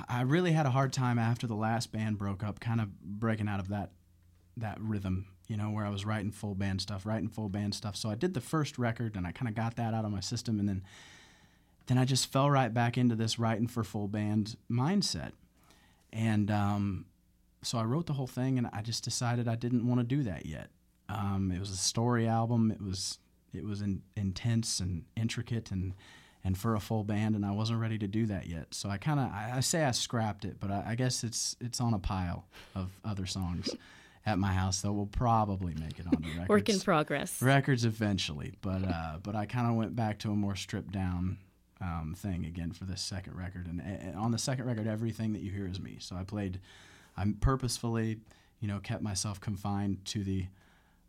I 0.09 0.23
really 0.23 0.53
had 0.53 0.67
a 0.67 0.71
hard 0.71 0.93
time 0.93 1.19
after 1.19 1.47
the 1.47 1.55
last 1.55 1.93
band 1.93 2.19
broke 2.19 2.43
up, 2.43 2.61
kind 2.61 2.81
of 2.81 3.01
breaking 3.01 3.49
out 3.49 3.61
of 3.61 3.69
that 3.69 3.91
that 4.57 4.81
rhythm, 4.81 5.27
you 5.49 5.57
know, 5.57 5.71
where 5.71 5.85
I 5.85 5.91
was 5.91 6.05
writing 6.05 6.31
full 6.31 6.55
band 6.55 6.81
stuff, 6.81 7.05
writing 7.05 7.29
full 7.29 7.49
band 7.49 7.75
stuff. 7.75 7.97
So 7.97 8.09
I 8.09 8.15
did 8.15 8.35
the 8.35 8.41
first 8.41 8.79
record 8.79 9.17
and 9.17 9.27
I 9.27 9.33
kind 9.33 9.49
of 9.49 9.55
got 9.55 9.77
that 9.77 9.95
out 9.95 10.05
of 10.05 10.13
my 10.13 10.21
system 10.21 10.61
and 10.61 10.69
then 10.69 10.83
then 11.87 11.99
I 11.99 12.05
just 12.05 12.33
fell 12.33 12.51
right 12.51 12.73
back 12.73 12.97
into 12.97 13.15
this 13.15 13.39
writing 13.39 13.67
for 13.67 13.85
full 13.85 14.09
band 14.09 14.57
mindset. 14.71 15.33
And 16.13 16.51
um, 16.51 17.07
so 17.63 17.79
I 17.79 17.85
wrote 17.85 18.07
the 18.07 18.15
whole 18.15 18.27
thing 18.27 18.57
and 18.57 18.69
I 18.73 18.81
just 18.81 19.05
decided 19.05 19.49
I 19.49 19.57
didn't 19.57 19.87
want 19.87 20.01
to 20.01 20.05
do 20.05 20.23
that 20.23 20.47
yet. 20.47 20.69
Um, 21.09 21.53
it 21.55 21.61
was 21.61 21.71
a 21.71 21.77
story 21.77 22.27
album. 22.27 22.71
It 22.71 22.81
was 22.81 23.19
it 23.53 23.65
was 23.65 23.83
in, 23.83 24.03
intense 24.17 24.81
and 24.81 25.05
intricate 25.17 25.71
and 25.71 25.95
and 26.45 26.57
for 26.57 26.75
a 26.75 26.81
full 26.81 27.05
band, 27.05 27.35
and 27.35 27.45
I 27.45 27.53
wasn't 27.53 27.81
ready 27.81 27.99
to 27.99 28.07
do 28.07 28.27
that 28.27 28.47
yet. 28.47 28.75
So 28.75 28.91
I 28.91 28.99
kind 28.99 29.19
of 29.19 29.27
I, 29.27 29.55
I, 29.57 29.61
say 29.61 29.83
I 29.83 29.93
scrapped 29.93 30.45
it, 30.45 30.59
but 30.61 30.71
I, 30.71 30.85
I, 30.89 30.95
guess 30.95 31.25
it's 31.25 31.57
it's 31.61 31.81
on 31.81 31.95
a 31.95 31.99
pile 31.99 32.45
of 32.75 32.91
other 33.05 33.25
songs 33.25 33.71
at 34.27 34.39
my 34.39 34.53
house 34.53 34.83
that 34.83 34.93
will 34.93 35.07
probably 35.07 35.75
make 35.75 35.99
it 35.99 36.07
onto 36.07 36.29
records. 36.29 36.49
Work 36.49 36.69
in 36.69 36.81
progress. 36.81 37.41
Records 37.41 37.85
eventually, 37.87 38.53
but 38.61 38.85
uh, 38.87 39.19
but 39.23 39.35
I 39.35 39.47
kind 39.47 39.69
of 39.69 39.75
went 39.75 39.97
back 39.97 40.19
to 40.21 40.31
a 40.31 40.37
more 40.37 40.55
stripped 40.55 40.93
down 40.93 41.39
um, 41.81 42.15
thing 42.17 42.45
again 42.45 42.73
for 42.73 42.85
this 42.85 43.01
second 43.01 43.37
record, 43.37 43.67
and, 43.67 43.81
and 43.81 44.15
on 44.17 44.31
the 44.31 44.39
second 44.39 44.67
record, 44.67 44.87
everything 44.87 45.33
that 45.33 45.41
you 45.41 45.51
hear 45.51 45.67
is 45.67 45.81
me. 45.81 45.97
So 45.99 46.15
I 46.15 46.25
played, 46.25 46.61
I'm 47.17 47.35
purposefully, 47.35 48.19
you 48.61 48.69
know, 48.69 48.81
kept 48.81 49.03
myself 49.03 49.41
confined 49.41 50.05
to 50.07 50.23
the 50.23 50.47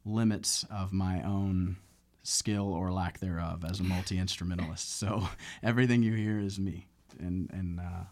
limits 0.05 0.63
of 0.71 0.93
my 0.93 1.21
own 1.23 1.77
skill 2.27 2.73
or 2.73 2.91
lack 2.91 3.19
thereof 3.19 3.63
as 3.63 3.79
a 3.79 3.83
multi 3.83 4.17
instrumentalist. 4.17 4.97
so 4.97 5.29
everything 5.63 6.03
you 6.03 6.13
hear 6.13 6.39
is 6.39 6.59
me, 6.59 6.87
and 7.19 7.49
and 7.51 7.79
uh, 7.79 8.05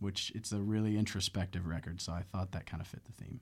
which 0.00 0.32
it's 0.34 0.52
a 0.52 0.58
really 0.58 0.96
introspective 0.96 1.66
record. 1.66 2.00
So 2.00 2.12
I 2.12 2.22
thought 2.32 2.52
that 2.52 2.66
kind 2.66 2.80
of 2.80 2.86
fit 2.86 3.04
the 3.04 3.12
theme. 3.12 3.40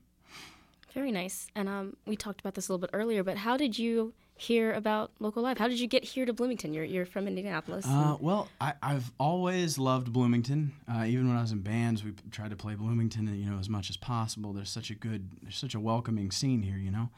Very 0.93 1.11
nice. 1.11 1.47
And 1.55 1.67
um, 1.67 1.97
we 2.05 2.15
talked 2.15 2.39
about 2.39 2.53
this 2.53 2.69
a 2.69 2.71
little 2.71 2.81
bit 2.81 2.91
earlier, 2.93 3.23
but 3.23 3.37
how 3.37 3.57
did 3.57 3.79
you 3.79 4.13
hear 4.35 4.73
about 4.73 5.11
Local 5.19 5.41
Live? 5.41 5.57
How 5.57 5.67
did 5.67 5.79
you 5.79 5.87
get 5.87 6.03
here 6.03 6.25
to 6.25 6.33
Bloomington? 6.33 6.71
You're, 6.71 6.83
you're 6.83 7.05
from 7.05 7.27
Indianapolis. 7.27 7.85
Uh, 7.87 8.17
well, 8.19 8.47
I, 8.61 8.73
have 8.81 9.11
always 9.19 9.79
loved 9.79 10.13
Bloomington. 10.13 10.71
Uh, 10.87 11.05
even 11.05 11.27
when 11.27 11.37
I 11.37 11.41
was 11.41 11.51
in 11.51 11.61
bands, 11.61 12.03
we 12.03 12.13
tried 12.29 12.51
to 12.51 12.55
play 12.55 12.75
Bloomington, 12.75 13.27
you 13.35 13.49
know, 13.49 13.57
as 13.57 13.69
much 13.69 13.89
as 13.89 13.97
possible. 13.97 14.53
There's 14.53 14.69
such 14.69 14.91
a 14.91 14.95
good, 14.95 15.29
there's 15.41 15.57
such 15.57 15.73
a 15.73 15.79
welcoming 15.79 16.29
scene 16.29 16.61
here, 16.61 16.77
you 16.77 16.91
know, 16.91 17.09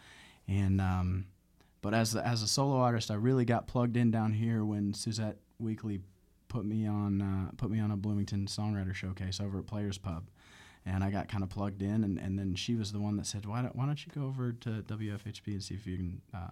and 0.48 0.80
um, 0.80 1.26
but 1.86 1.94
as 1.94 2.16
a, 2.16 2.28
as 2.28 2.42
a 2.42 2.48
solo 2.48 2.78
artist, 2.78 3.12
I 3.12 3.14
really 3.14 3.46
got 3.46 3.68
plugged 3.68 3.96
in 3.96 4.10
down 4.10 4.34
here 4.34 4.66
when 4.66 4.92
Suzette 4.92 5.38
Weekly 5.60 6.00
put 6.48 6.66
me 6.66 6.88
on 6.88 7.22
uh, 7.22 7.52
put 7.58 7.70
me 7.70 7.80
on 7.80 7.92
a 7.92 7.96
Bloomington 7.96 8.48
songwriter 8.48 8.96
showcase 8.96 9.40
over 9.40 9.60
at 9.60 9.68
Players 9.68 10.00
Pub, 10.00 10.28
and 10.84 11.04
I 11.04 11.12
got 11.12 11.28
kind 11.28 11.44
of 11.44 11.52
plugged 11.52 11.84
in. 11.84 12.04
And, 12.04 12.18
and 12.18 12.40
then 12.40 12.56
she 12.56 12.74
was 12.74 12.92
the 12.92 13.00
one 13.00 13.18
that 13.18 13.28
said, 13.28 13.46
"Why 13.46 13.62
don't 13.62 13.76
why 13.76 13.86
don't 13.86 14.04
you 14.04 14.12
go 14.12 14.26
over 14.26 14.52
to 14.52 14.82
WFHB 14.82 15.46
and 15.46 15.64
see 15.64 15.76
if 15.76 15.86
you 15.86 15.98
can 15.98 16.22
uh, 16.34 16.50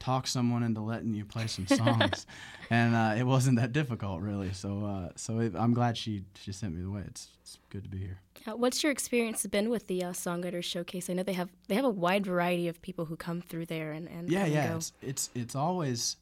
talk 0.00 0.26
someone 0.26 0.64
into 0.64 0.80
letting 0.80 1.14
you 1.14 1.24
play 1.24 1.46
some 1.46 1.68
songs?" 1.68 2.26
and 2.70 2.94
uh, 2.94 3.14
it 3.16 3.24
wasn't 3.24 3.58
that 3.60 3.72
difficult, 3.72 4.20
really. 4.20 4.52
So 4.52 4.84
uh, 4.84 5.08
so 5.14 5.38
it, 5.38 5.54
I'm 5.56 5.72
glad 5.72 5.96
she 5.96 6.24
she 6.34 6.52
sent 6.52 6.74
me 6.74 6.82
the 6.82 6.90
way. 6.90 7.02
It's, 7.06 7.28
it's 7.42 7.58
good 7.70 7.84
to 7.84 7.88
be 7.88 7.98
here. 7.98 8.18
Uh, 8.46 8.56
what's 8.56 8.82
your 8.82 8.90
experience 8.90 9.46
been 9.46 9.70
with 9.70 9.86
the 9.86 10.02
uh, 10.02 10.12
Songwriters 10.12 10.64
Showcase? 10.64 11.08
I 11.08 11.12
know 11.12 11.22
they 11.22 11.34
have 11.34 11.50
they 11.68 11.76
have 11.76 11.84
a 11.84 11.90
wide 11.90 12.26
variety 12.26 12.66
of 12.66 12.82
people 12.82 13.04
who 13.04 13.16
come 13.16 13.40
through 13.40 13.66
there 13.66 13.92
and, 13.92 14.08
and 14.08 14.30
yeah 14.30 14.46
yeah 14.46 14.76
it's, 14.76 14.92
it's 15.02 15.30
it's 15.34 15.54
always 15.54 16.16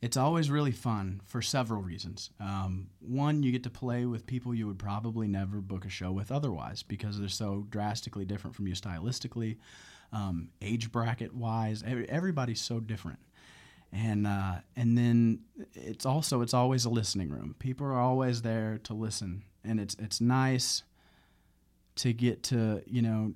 it's 0.00 0.16
always 0.16 0.50
really 0.50 0.70
fun 0.70 1.20
for 1.24 1.42
several 1.42 1.82
reasons. 1.82 2.30
Um, 2.38 2.88
one, 3.00 3.42
you 3.42 3.50
get 3.50 3.64
to 3.64 3.70
play 3.70 4.04
with 4.04 4.26
people 4.26 4.54
you 4.54 4.66
would 4.66 4.78
probably 4.78 5.26
never 5.26 5.60
book 5.60 5.84
a 5.84 5.88
show 5.88 6.12
with 6.12 6.30
otherwise 6.30 6.82
because 6.82 7.18
they're 7.18 7.28
so 7.28 7.66
drastically 7.68 8.24
different 8.24 8.54
from 8.54 8.68
you 8.68 8.74
stylistically, 8.74 9.56
um, 10.12 10.48
age 10.62 10.90
bracket 10.90 11.34
wise. 11.34 11.82
Everybody's 11.86 12.60
so 12.60 12.80
different 12.80 13.18
and 13.92 14.26
uh, 14.26 14.56
and 14.76 14.98
then 14.98 15.40
it's 15.74 16.04
also 16.04 16.42
it's 16.42 16.54
always 16.54 16.84
a 16.84 16.90
listening 16.90 17.30
room. 17.30 17.54
People 17.58 17.86
are 17.86 17.98
always 17.98 18.42
there 18.42 18.78
to 18.84 18.94
listen, 18.94 19.44
and 19.64 19.80
it's 19.80 19.96
it's 19.98 20.20
nice 20.20 20.82
to 21.96 22.12
get 22.12 22.42
to 22.44 22.82
you 22.86 23.02
know 23.02 23.32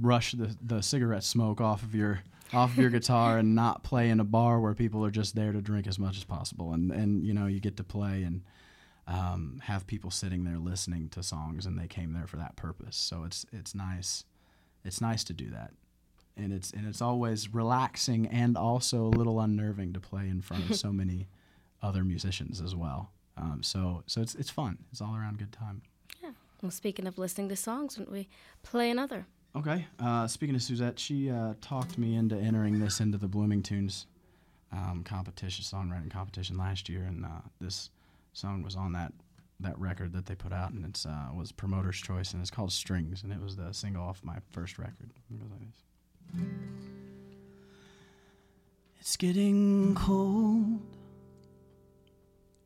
rush 0.00 0.32
the, 0.32 0.56
the 0.62 0.80
cigarette 0.80 1.24
smoke 1.24 1.60
off 1.60 1.82
of 1.82 1.94
your 1.94 2.22
off 2.52 2.72
of 2.72 2.78
your 2.78 2.90
guitar 2.98 3.38
and 3.38 3.54
not 3.54 3.82
play 3.82 4.10
in 4.10 4.20
a 4.20 4.24
bar 4.24 4.60
where 4.60 4.74
people 4.74 5.04
are 5.04 5.10
just 5.10 5.34
there 5.34 5.52
to 5.52 5.60
drink 5.60 5.86
as 5.86 5.98
much 5.98 6.16
as 6.16 6.24
possible 6.24 6.72
and 6.72 6.92
and 6.92 7.24
you 7.24 7.34
know 7.34 7.46
you 7.46 7.60
get 7.60 7.76
to 7.76 7.84
play 7.84 8.22
and 8.22 8.42
um, 9.08 9.60
have 9.62 9.86
people 9.86 10.10
sitting 10.10 10.44
there 10.44 10.58
listening 10.58 11.08
to 11.10 11.22
songs 11.22 11.66
and 11.66 11.78
they 11.78 11.86
came 11.86 12.12
there 12.12 12.26
for 12.26 12.38
that 12.38 12.56
purpose 12.56 12.96
so 12.96 13.24
it's 13.24 13.44
it's 13.52 13.74
nice 13.74 14.24
it's 14.86 15.00
nice 15.00 15.24
to 15.24 15.32
do 15.32 15.50
that 15.50 15.72
and 16.36 16.52
it's 16.52 16.70
and 16.72 16.86
it's 16.86 17.00
always 17.00 17.52
relaxing 17.52 18.26
and 18.26 18.56
also 18.56 19.04
a 19.04 19.14
little 19.14 19.40
unnerving 19.40 19.92
to 19.94 20.00
play 20.00 20.28
in 20.28 20.40
front 20.40 20.68
of 20.68 20.76
so 20.76 20.92
many 20.92 21.28
other 21.82 22.04
musicians 22.04 22.60
as 22.60 22.74
well. 22.74 23.10
Um, 23.36 23.62
so 23.62 24.02
so 24.06 24.20
it's 24.20 24.34
it's 24.34 24.50
fun. 24.50 24.78
It's 24.92 25.00
all 25.00 25.14
around 25.14 25.38
good 25.38 25.52
time. 25.52 25.82
Yeah. 26.22 26.30
Well, 26.62 26.70
speaking 26.70 27.06
of 27.06 27.18
listening 27.18 27.48
to 27.50 27.56
songs, 27.56 27.96
don't 27.96 28.10
we 28.10 28.28
play 28.62 28.90
another? 28.90 29.26
Okay. 29.54 29.86
Uh, 29.98 30.26
speaking 30.26 30.54
of 30.54 30.62
Suzette, 30.62 30.98
she 30.98 31.30
uh, 31.30 31.54
talked 31.60 31.96
me 31.96 32.14
into 32.14 32.36
entering 32.36 32.78
this 32.78 33.00
into 33.00 33.16
the 33.16 33.28
Bloomingtunes 33.28 34.04
um, 34.72 35.02
competition, 35.04 35.64
songwriting 35.64 36.10
competition 36.10 36.58
last 36.58 36.88
year, 36.88 37.04
and 37.04 37.24
uh, 37.24 37.40
this 37.60 37.90
song 38.34 38.62
was 38.62 38.76
on 38.76 38.92
that 38.92 39.12
that 39.60 39.78
record 39.78 40.12
that 40.12 40.26
they 40.26 40.34
put 40.34 40.52
out, 40.52 40.72
and 40.72 40.84
it's 40.84 41.06
uh, 41.06 41.28
was 41.34 41.52
Promoter's 41.52 41.96
Choice, 41.96 42.32
and 42.32 42.42
it's 42.42 42.50
called 42.50 42.72
Strings, 42.72 43.22
and 43.22 43.32
it 43.32 43.40
was 43.40 43.56
the 43.56 43.72
single 43.72 44.02
off 44.02 44.22
my 44.22 44.38
first 44.50 44.78
record. 44.78 45.10
It's 49.00 49.16
getting 49.16 49.94
cold 49.94 50.80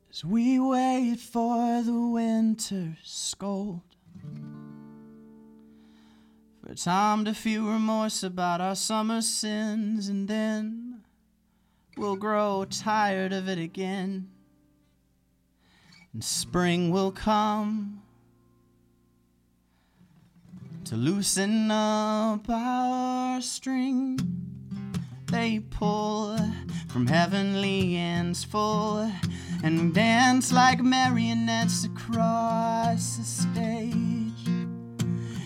as 0.09 0.25
we 0.25 0.59
wait 0.59 1.19
for 1.19 1.81
the 1.81 1.97
winter 1.97 2.97
scold. 3.03 3.81
For 6.65 6.75
time 6.75 7.25
to 7.25 7.33
feel 7.33 7.63
remorse 7.63 8.23
about 8.23 8.59
our 8.59 8.75
summer 8.75 9.21
sins, 9.21 10.09
and 10.09 10.27
then 10.27 11.01
we'll 11.95 12.17
grow 12.17 12.65
tired 12.65 13.33
of 13.33 13.47
it 13.47 13.57
again. 13.57 14.29
And 16.13 16.23
spring 16.23 16.91
will 16.91 17.11
come 17.11 18.01
to 20.83 20.95
loosen 20.95 21.71
up 21.71 22.49
our 22.49 23.39
string. 23.39 24.19
They 25.27 25.59
pull 25.59 26.37
from 26.89 27.07
heavenly 27.07 27.95
ends 27.95 28.43
full 28.43 29.09
and 29.63 29.93
dance 29.93 30.51
like 30.51 30.81
marionettes 30.81 31.85
across 31.85 33.15
the 33.15 33.23
stage. 33.23 34.47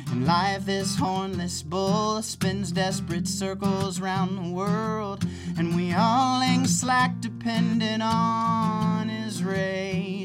And 0.09 0.25
life, 0.25 0.65
this 0.65 0.95
hornless 0.95 1.61
bull, 1.61 2.23
spins 2.23 2.71
desperate 2.71 3.27
circles 3.27 3.99
round 3.99 4.37
the 4.37 4.49
world, 4.51 5.27
and 5.57 5.75
we 5.75 5.93
all 5.93 6.39
hang 6.39 6.65
slack 6.65 7.19
dependent 7.19 8.01
on 8.01 9.09
his 9.09 9.43
rage. 9.43 10.24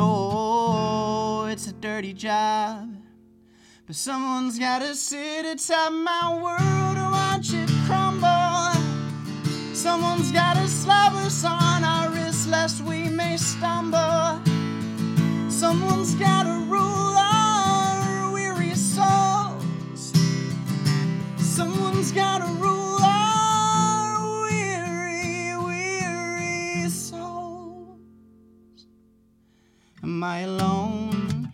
And 0.00 0.08
oh, 0.08 1.46
it's 1.50 1.66
a 1.66 1.74
dirty 1.74 2.14
job. 2.14 2.88
But 3.86 3.96
someone's 3.96 4.58
gotta 4.58 4.94
sit 4.94 5.44
atop 5.44 5.92
my 5.92 6.40
world 6.42 6.96
to 6.96 7.06
watch 7.12 7.52
it 7.52 7.68
crumble. 7.84 8.80
Someone's 9.74 10.32
gotta 10.32 10.66
slap 10.68 11.12
us 11.12 11.44
on 11.44 11.84
our 11.84 12.08
wrists 12.12 12.46
lest 12.46 12.82
we 12.82 13.10
may 13.10 13.36
stumble. 13.36 14.40
Someone's 15.50 16.14
gotta 16.14 16.58
rule 16.66 17.14
our 17.18 18.32
weary 18.32 18.74
souls. 18.74 20.14
Someone's 21.36 22.10
gotta 22.10 22.46
rule 22.46 22.79
Am 30.20 30.24
I 30.24 30.40
alone 30.40 31.50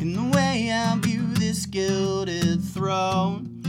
in 0.00 0.14
the 0.14 0.30
way 0.34 0.72
I 0.72 0.96
view 1.00 1.20
this 1.34 1.66
gilded 1.66 2.64
throne? 2.64 3.60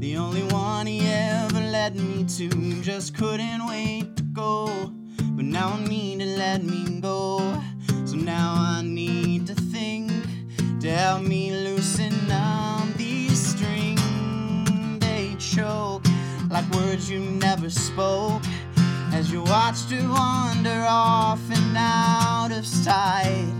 The 0.00 0.16
only 0.16 0.42
one 0.52 0.88
he 0.88 1.06
ever 1.08 1.60
led 1.60 1.94
me 1.94 2.24
to 2.38 2.48
just 2.82 3.16
couldn't 3.16 3.68
wait 3.68 4.16
to 4.16 4.24
go. 4.24 4.66
But 5.36 5.44
now 5.44 5.74
I 5.74 5.84
need 5.86 6.18
to 6.18 6.26
let 6.26 6.64
me 6.64 6.98
go. 7.00 7.62
So 8.04 8.16
now 8.16 8.54
I 8.56 8.82
need 8.82 9.46
to 9.46 9.54
think 9.54 10.10
to 10.80 10.90
help 10.90 11.22
me 11.22 11.52
loosen 11.52 12.32
up 12.32 12.88
these 12.94 13.38
strings. 13.54 14.98
They 14.98 15.36
choke 15.38 16.04
like 16.50 16.68
words 16.72 17.08
you 17.08 17.20
never 17.20 17.70
spoke 17.70 18.42
as 19.26 19.32
you 19.32 19.42
watched 19.42 19.90
her 19.90 20.08
wander 20.08 20.84
off 20.88 21.40
and 21.50 21.76
out 21.76 22.50
of 22.52 22.66
sight. 22.66 23.52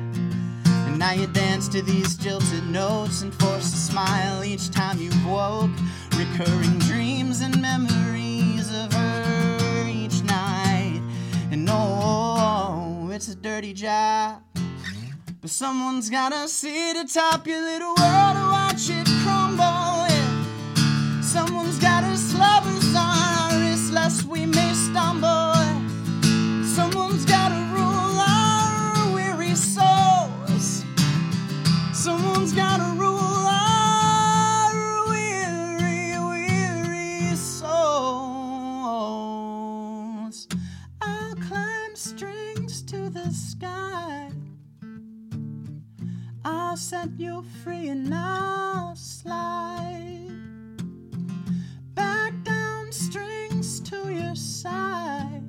And 0.86 0.98
now 0.98 1.12
you 1.12 1.26
dance 1.26 1.68
to 1.68 1.82
these 1.82 2.16
jilted 2.16 2.64
notes 2.66 3.22
and 3.22 3.34
force 3.34 3.72
a 3.72 3.76
smile 3.76 4.44
each 4.44 4.70
time 4.70 4.98
you 4.98 5.10
woke. 5.26 5.70
Recurring 6.16 6.78
dreams 6.80 7.40
and 7.40 7.60
memories 7.60 8.72
of 8.72 8.92
her 8.92 9.86
each 9.88 10.22
night. 10.22 11.00
And 11.50 11.68
oh, 11.70 13.10
it's 13.12 13.28
a 13.28 13.34
dirty 13.34 13.72
job. 13.72 14.42
But 15.40 15.50
someone's 15.50 16.10
gotta 16.10 16.48
sit 16.48 16.96
atop 16.96 17.46
your 17.46 17.62
little 17.62 17.94
world 17.98 18.36
to 18.36 18.46
watch 18.56 18.88
it 18.90 19.06
crumble. 19.22 20.06
Yeah. 20.08 21.22
Someone's 21.22 21.78
gotta 21.78 22.15
set 46.90 47.10
you 47.18 47.44
free 47.64 47.88
and 47.88 48.14
I'll 48.14 48.94
slide 48.94 50.30
back 51.96 52.32
down 52.44 52.92
strings 52.92 53.80
to 53.90 54.14
your 54.14 54.36
side. 54.36 55.42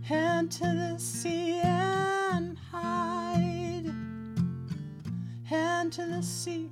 Head 0.00 0.50
to 0.50 0.64
the 0.64 0.98
sea 0.98 1.60
and 1.62 2.58
hide. 2.72 3.86
Head 5.44 5.92
to 5.92 6.06
the 6.06 6.22
sea 6.22 6.68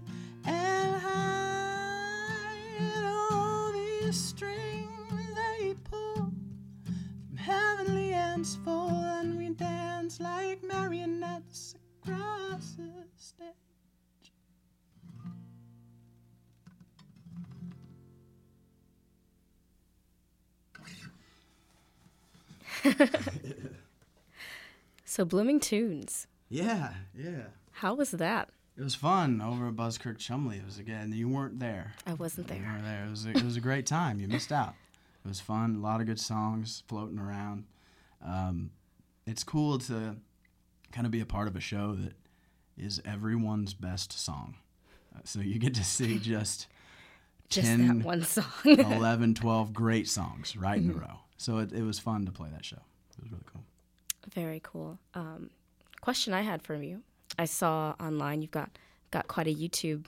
So 25.05 25.25
Blooming 25.25 25.59
Tunes. 25.59 26.27
Yeah, 26.49 26.95
yeah. 27.17 27.45
How 27.73 27.95
was 27.95 28.13
that? 28.13 28.51
It 28.79 28.83
was 28.85 28.95
fun 28.95 29.41
over 29.41 29.67
at 29.69 29.75
Buskirk 29.77 30.19
Chumley. 30.19 30.59
It 30.59 30.65
was 30.65 30.79
again. 30.79 31.13
You 31.13 31.29
weren't 31.29 31.59
there. 31.59 31.95
I 32.07 32.15
wasn't 32.15 32.49
You 32.49 32.55
there. 32.57 32.65
weren't 32.65 32.85
there. 32.85 33.05
It 33.07 33.11
was 33.11 33.27
a, 33.27 33.31
it 33.31 33.43
was 33.43 33.57
a 33.57 33.61
great 33.61 33.87
time. 33.87 34.21
You 34.21 34.29
missed 34.29 34.53
out. 34.53 34.75
It 35.25 35.29
was 35.29 35.41
fun. 35.41 35.75
A 35.77 35.81
lot 35.81 36.01
of 36.01 36.07
good 36.07 36.21
songs 36.21 36.83
floating 36.87 37.19
around. 37.19 37.65
Um, 38.25 38.71
it's 39.27 39.43
cool 39.45 39.79
to 39.81 40.17
kind 40.93 41.07
of 41.07 41.11
be 41.11 41.21
a 41.21 41.27
part 41.27 41.49
of 41.49 41.57
a 41.57 41.61
show 41.61 41.95
that 41.95 42.15
is 42.79 43.03
everyone's 43.05 43.75
best 43.75 44.13
song. 44.13 44.55
Uh, 45.15 45.21
so 45.25 45.41
you 45.41 45.59
get 45.59 45.75
to 45.75 45.85
see 45.85 46.19
just 46.23 46.69
Just 47.49 47.67
10, 47.67 47.99
that 47.99 48.07
one 48.07 48.23
song. 48.23 48.45
11, 48.65 49.35
12 49.35 49.73
great 49.75 50.09
songs 50.09 50.57
right 50.57 50.79
in 50.81 50.91
a 50.91 50.95
row. 50.95 51.19
So 51.37 51.59
it, 51.59 51.73
it 51.73 51.83
was 51.83 51.99
fun 51.99 52.25
to 52.27 52.33
play 52.33 52.49
that 52.53 52.65
show. 52.65 52.79
It 53.21 53.25
was 53.25 53.33
really 53.33 53.45
cool. 53.53 53.63
Very 54.35 54.61
cool. 54.63 54.99
Um, 55.15 55.51
question 56.01 56.33
I 56.33 56.41
had 56.43 56.63
for 56.63 56.75
you. 56.75 57.03
I 57.39 57.45
saw 57.45 57.95
online 58.01 58.43
you've 58.43 58.51
got 58.51 58.71
got 59.11 59.29
quite 59.29 59.47
a 59.47 59.55
YouTube 59.55 60.07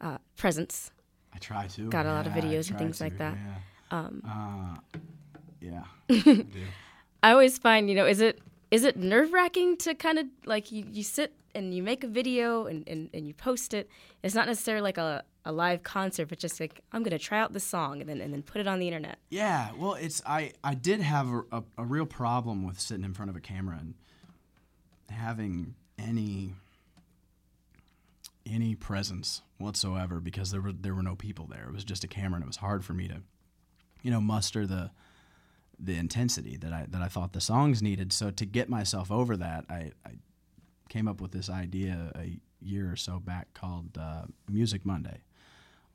uh, 0.00 0.18
presence. 0.36 0.90
I 1.34 1.38
try 1.38 1.66
to. 1.68 1.88
Got 1.88 2.06
a 2.06 2.12
lot 2.12 2.26
of 2.26 2.32
videos 2.32 2.70
and 2.70 2.78
things 2.78 3.00
like 3.00 3.18
that. 3.18 3.36
Yeah. 3.36 3.98
Um, 3.98 4.22
Uh, 4.26 4.98
yeah. 5.60 5.84
I. 6.10 6.66
I 7.22 7.32
always 7.32 7.58
find, 7.58 7.88
you 7.88 7.94
know, 7.94 8.06
is 8.06 8.20
it 8.20 8.40
is 8.70 8.84
it 8.84 8.96
nerve 8.96 9.32
wracking 9.32 9.76
to 9.78 9.94
kind 9.94 10.18
of 10.18 10.26
like 10.46 10.70
you, 10.70 10.84
you 10.90 11.02
sit 11.02 11.32
and 11.54 11.74
you 11.74 11.82
make 11.82 12.04
a 12.04 12.06
video 12.06 12.66
and, 12.66 12.86
and, 12.88 13.10
and 13.12 13.26
you 13.26 13.34
post 13.34 13.74
it? 13.74 13.88
It's 14.22 14.34
not 14.34 14.46
necessarily 14.46 14.82
like 14.82 14.98
a, 14.98 15.24
a 15.48 15.52
live 15.52 15.82
concert, 15.82 16.28
but 16.28 16.38
just 16.38 16.60
like 16.60 16.82
I'm 16.92 17.02
gonna 17.02 17.18
try 17.18 17.40
out 17.40 17.54
this 17.54 17.64
song 17.64 18.00
and 18.00 18.08
then 18.08 18.20
and 18.20 18.32
then 18.32 18.42
put 18.42 18.60
it 18.60 18.68
on 18.68 18.78
the 18.78 18.86
internet. 18.86 19.18
Yeah, 19.30 19.70
well, 19.78 19.94
it's 19.94 20.22
I 20.26 20.52
I 20.62 20.74
did 20.74 21.00
have 21.00 21.28
a, 21.32 21.42
a, 21.50 21.62
a 21.78 21.84
real 21.84 22.04
problem 22.06 22.66
with 22.66 22.78
sitting 22.78 23.04
in 23.04 23.14
front 23.14 23.30
of 23.30 23.36
a 23.36 23.40
camera 23.40 23.78
and 23.80 23.94
having 25.08 25.74
any 25.98 26.52
any 28.46 28.74
presence 28.74 29.40
whatsoever 29.56 30.20
because 30.20 30.50
there 30.50 30.60
were 30.60 30.72
there 30.72 30.94
were 30.94 31.02
no 31.02 31.16
people 31.16 31.46
there. 31.46 31.64
It 31.64 31.72
was 31.72 31.84
just 31.84 32.04
a 32.04 32.08
camera, 32.08 32.36
and 32.36 32.44
it 32.44 32.46
was 32.46 32.58
hard 32.58 32.84
for 32.84 32.92
me 32.92 33.08
to, 33.08 33.22
you 34.02 34.10
know, 34.10 34.20
muster 34.20 34.66
the 34.66 34.90
the 35.78 35.96
intensity 35.96 36.58
that 36.58 36.74
I 36.74 36.84
that 36.90 37.00
I 37.00 37.08
thought 37.08 37.32
the 37.32 37.40
songs 37.40 37.82
needed. 37.82 38.12
So 38.12 38.30
to 38.30 38.44
get 38.44 38.68
myself 38.68 39.10
over 39.10 39.34
that, 39.38 39.64
I, 39.70 39.92
I 40.04 40.10
came 40.90 41.08
up 41.08 41.22
with 41.22 41.32
this 41.32 41.48
idea 41.48 42.12
a 42.14 42.38
year 42.60 42.92
or 42.92 42.96
so 42.96 43.18
back 43.18 43.54
called 43.54 43.96
uh, 43.98 44.24
Music 44.48 44.84
Monday, 44.84 45.20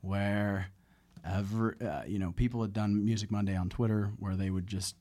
where 0.04 0.66
ever 1.26 1.76
uh, 1.80 2.02
you 2.06 2.18
know 2.18 2.32
people 2.32 2.62
had 2.62 2.72
done 2.72 3.04
Music 3.04 3.30
Monday 3.30 3.56
on 3.56 3.68
Twitter 3.68 4.12
where 4.18 4.36
they 4.36 4.50
would 4.50 4.66
just 4.66 4.96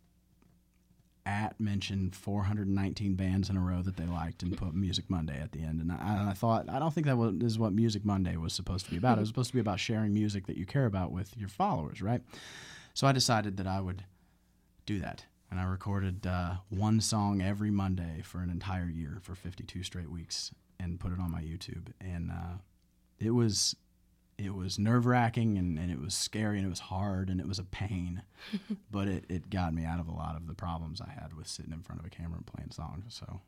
at 1.25 1.57
mention 1.59 2.11
419 2.11 3.15
bands 3.15 3.49
in 3.49 3.55
a 3.55 3.61
row 3.61 3.81
that 3.81 3.95
they 3.95 4.05
liked 4.05 4.43
and 4.43 4.57
put 4.57 4.73
Music 4.73 5.09
Monday 5.09 5.39
at 5.39 5.53
the 5.53 5.61
end. 5.61 5.79
And 5.79 5.91
I, 5.91 5.95
and 5.95 6.29
I 6.29 6.33
thought 6.33 6.69
I 6.69 6.79
don't 6.79 6.93
think 6.93 7.07
that 7.07 7.17
was 7.17 7.35
is 7.41 7.57
what 7.57 7.73
Music 7.73 8.03
Monday 8.03 8.35
was 8.35 8.53
supposed 8.53 8.85
to 8.85 8.91
be 8.91 8.97
about. 8.97 9.17
It 9.17 9.21
was 9.21 9.29
supposed 9.29 9.49
to 9.49 9.55
be 9.55 9.61
about 9.61 9.79
sharing 9.79 10.13
music 10.13 10.47
that 10.47 10.57
you 10.57 10.65
care 10.65 10.85
about 10.85 11.11
with 11.11 11.35
your 11.37 11.49
followers, 11.49 12.01
right? 12.01 12.21
So 12.93 13.07
I 13.07 13.11
decided 13.11 13.57
that 13.57 13.67
I 13.67 13.79
would 13.79 14.03
do 14.85 14.99
that. 14.99 15.25
And 15.49 15.59
I 15.59 15.65
recorded 15.65 16.25
uh, 16.25 16.55
one 16.69 16.99
song 16.99 17.41
every 17.41 17.69
Monday 17.69 18.21
for 18.23 18.39
an 18.39 18.49
entire 18.49 18.89
year 18.89 19.19
for 19.21 19.35
52 19.35 19.83
straight 19.83 20.09
weeks 20.09 20.51
and 20.79 20.99
put 20.99 21.11
it 21.13 21.19
on 21.19 21.31
my 21.31 21.41
YouTube. 21.41 21.89
And 22.01 22.31
uh, 22.31 22.57
it 23.19 23.29
was 23.29 23.75
it 24.37 24.53
was 24.55 24.79
nerve 24.79 25.05
wracking 25.05 25.57
and, 25.57 25.77
and 25.77 25.91
it 25.91 25.99
was 26.01 26.13
scary 26.13 26.57
and 26.57 26.65
it 26.65 26.69
was 26.69 26.79
hard 26.79 27.29
and 27.29 27.39
it 27.39 27.47
was 27.47 27.59
a 27.59 27.63
pain. 27.63 28.23
but 28.91 29.07
it, 29.07 29.25
it 29.29 29.49
got 29.49 29.73
me 29.73 29.85
out 29.85 29.99
of 29.99 30.07
a 30.07 30.11
lot 30.13 30.35
of 30.35 30.47
the 30.47 30.53
problems 30.53 31.01
I 31.01 31.09
had 31.09 31.33
with 31.33 31.47
sitting 31.47 31.71
in 31.71 31.81
front 31.81 32.01
of 32.01 32.05
a 32.07 32.09
camera 32.09 32.37
and 32.37 32.45
playing 32.45 32.71
songs. 32.71 33.05
So 33.13 33.41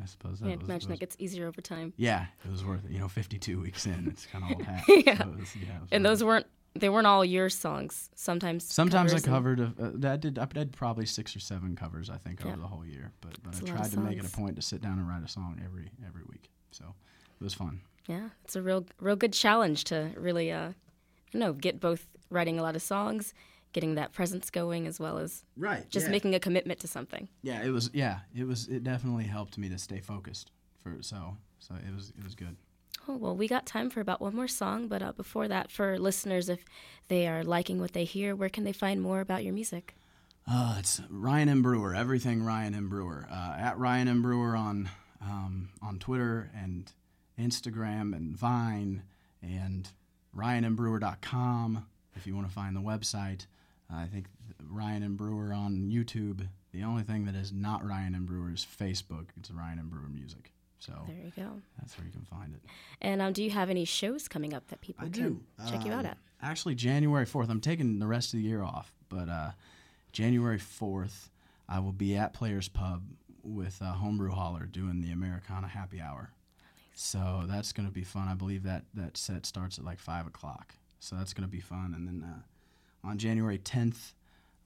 I 0.00 0.06
suppose 0.06 0.40
that 0.40 0.46
I 0.46 0.56
was, 0.56 0.64
imagine 0.64 0.88
was 0.90 0.98
that 0.98 1.00
gets 1.00 1.16
easier 1.18 1.46
over 1.46 1.60
time. 1.60 1.92
yeah, 1.96 2.26
it 2.44 2.50
was 2.50 2.64
worth 2.64 2.84
it. 2.84 2.90
You 2.90 2.98
know, 3.00 3.08
52 3.08 3.60
weeks 3.60 3.86
in, 3.86 4.06
it's 4.08 4.26
kind 4.26 4.44
of 4.44 4.50
old 4.56 4.62
hat. 4.62 4.84
Yeah. 4.88 5.18
So 5.18 5.28
was- 5.38 5.56
yeah, 5.56 5.78
And 5.92 6.04
those 6.04 6.22
it. 6.22 6.26
weren't 6.26 6.46
they 6.76 6.88
weren't 6.88 7.06
all 7.06 7.24
your 7.24 7.48
songs. 7.48 8.10
Sometimes 8.16 8.64
Sometimes 8.64 9.14
I 9.14 9.20
covered. 9.20 9.60
A, 9.60 9.72
uh, 9.80 10.12
I 10.12 10.16
did. 10.16 10.40
I 10.40 10.44
did 10.46 10.72
probably 10.72 11.06
six 11.06 11.36
or 11.36 11.38
seven 11.38 11.76
covers. 11.76 12.10
I 12.10 12.16
think 12.16 12.40
Yeah. 12.40 12.48
over 12.48 12.60
the 12.62 12.66
whole 12.66 12.84
year. 12.84 13.12
But 13.20 13.40
but 13.44 13.54
I 13.54 13.60
tried 13.60 13.92
to 13.92 14.00
make 14.00 14.18
it 14.18 14.26
a 14.26 14.28
point 14.30 14.56
to 14.56 14.62
sit 14.62 14.80
down 14.82 14.98
and 14.98 15.08
write 15.08 15.22
a 15.22 15.28
song 15.28 15.60
every 15.64 15.92
every 16.04 16.22
week. 16.28 16.50
So 16.72 16.84
it 17.40 17.44
was 17.44 17.54
fun. 17.54 17.80
Yeah, 18.06 18.30
it's 18.44 18.56
a 18.56 18.62
real, 18.62 18.86
real 19.00 19.16
good 19.16 19.32
challenge 19.32 19.84
to 19.84 20.10
really, 20.16 20.52
uh, 20.52 20.70
I 21.34 21.38
know, 21.38 21.52
get 21.52 21.80
both 21.80 22.06
writing 22.30 22.58
a 22.58 22.62
lot 22.62 22.76
of 22.76 22.82
songs, 22.82 23.32
getting 23.72 23.94
that 23.94 24.12
presence 24.12 24.50
going 24.50 24.86
as 24.86 25.00
well 25.00 25.18
as 25.18 25.44
Right. 25.56 25.88
just 25.88 26.06
yeah. 26.06 26.12
making 26.12 26.34
a 26.34 26.40
commitment 26.40 26.80
to 26.80 26.88
something. 26.88 27.28
Yeah, 27.42 27.62
it 27.62 27.70
was. 27.70 27.90
Yeah, 27.94 28.20
it 28.36 28.44
was. 28.44 28.68
It 28.68 28.84
definitely 28.84 29.24
helped 29.24 29.56
me 29.58 29.68
to 29.70 29.78
stay 29.78 30.00
focused. 30.00 30.50
For 30.82 30.98
so 31.00 31.38
so 31.58 31.74
it 31.76 31.94
was 31.94 32.12
it 32.18 32.22
was 32.24 32.34
good. 32.34 32.56
Oh, 33.08 33.16
well, 33.16 33.36
we 33.36 33.48
got 33.48 33.66
time 33.66 33.90
for 33.90 34.00
about 34.00 34.20
one 34.20 34.34
more 34.34 34.48
song, 34.48 34.88
but 34.88 35.02
uh, 35.02 35.12
before 35.12 35.46
that, 35.48 35.70
for 35.70 35.98
listeners, 35.98 36.48
if 36.48 36.64
they 37.08 37.26
are 37.26 37.42
liking 37.44 37.78
what 37.78 37.92
they 37.92 38.04
hear, 38.04 38.34
where 38.34 38.48
can 38.48 38.64
they 38.64 38.72
find 38.72 39.00
more 39.02 39.20
about 39.20 39.44
your 39.44 39.52
music? 39.52 39.94
Uh, 40.46 40.76
it's 40.78 41.00
Ryan 41.10 41.48
M. 41.48 41.62
Brewer. 41.62 41.94
Everything 41.94 42.42
Ryan 42.42 42.74
M. 42.74 42.88
Brewer. 42.88 43.26
Uh, 43.30 43.56
at 43.58 43.78
Ryan 43.78 44.08
M. 44.08 44.22
Brewer 44.22 44.56
on 44.56 44.90
um, 45.22 45.70
on 45.82 45.98
Twitter 45.98 46.50
and 46.54 46.92
Instagram 47.38 48.14
and 48.14 48.36
Vine 48.36 49.02
and 49.42 49.88
RyanMBrewer.com 50.36 51.86
if 52.16 52.26
you 52.26 52.34
want 52.34 52.46
to 52.48 52.52
find 52.52 52.74
the 52.76 52.80
website. 52.80 53.46
Uh, 53.92 53.96
I 53.96 54.06
think 54.06 54.26
Ryan 54.68 55.02
M. 55.02 55.16
Brewer 55.16 55.52
on 55.52 55.90
YouTube. 55.92 56.48
The 56.72 56.82
only 56.82 57.02
thing 57.02 57.24
that 57.26 57.34
is 57.34 57.52
not 57.52 57.86
Ryan 57.86 58.14
M. 58.14 58.26
Brewer 58.26 58.50
is 58.52 58.64
Facebook. 58.66 59.26
It's 59.38 59.50
Ryan 59.50 59.78
M. 59.78 59.88
Brewer 59.88 60.08
Music. 60.08 60.52
So 60.78 60.92
There 61.06 61.16
you 61.16 61.32
go. 61.36 61.60
that's 61.78 61.96
where 61.96 62.04
you 62.06 62.12
can 62.12 62.24
find 62.24 62.54
it. 62.54 62.60
And 63.00 63.22
um, 63.22 63.32
do 63.32 63.42
you 63.42 63.50
have 63.50 63.70
any 63.70 63.84
shows 63.84 64.28
coming 64.28 64.52
up 64.52 64.66
that 64.68 64.80
people 64.80 65.06
I 65.06 65.08
can 65.08 65.22
do. 65.22 65.40
check 65.70 65.84
you 65.86 65.92
out 65.92 66.00
Um, 66.00 66.06
at? 66.06 66.18
Actually, 66.42 66.74
January 66.74 67.24
4th. 67.24 67.48
I'm 67.48 67.60
taking 67.60 67.98
the 68.00 68.06
rest 68.06 68.34
of 68.34 68.40
the 68.40 68.44
year 68.44 68.62
off, 68.62 68.92
but 69.08 69.28
uh, 69.30 69.50
January 70.12 70.58
4th, 70.58 71.28
I 71.68 71.78
will 71.80 71.92
be 71.92 72.16
at 72.16 72.34
Players 72.34 72.68
Pub 72.68 73.02
with 73.42 73.80
uh, 73.80 73.92
Homebrew 73.92 74.30
Holler 74.32 74.66
doing 74.66 75.00
the 75.00 75.10
Americana 75.10 75.68
Happy 75.68 76.00
Hour. 76.02 76.30
So 76.94 77.42
that's 77.46 77.72
going 77.72 77.88
to 77.88 77.92
be 77.92 78.04
fun. 78.04 78.28
I 78.28 78.34
believe 78.34 78.62
that 78.62 78.84
that 78.94 79.16
set 79.16 79.46
starts 79.46 79.78
at 79.78 79.84
like 79.84 79.98
5 79.98 80.28
o'clock. 80.28 80.74
So 81.00 81.16
that's 81.16 81.34
going 81.34 81.46
to 81.46 81.50
be 81.50 81.60
fun. 81.60 81.92
And 81.94 82.06
then 82.06 82.24
uh, 82.28 83.06
on 83.08 83.18
January 83.18 83.58
10th, 83.58 84.12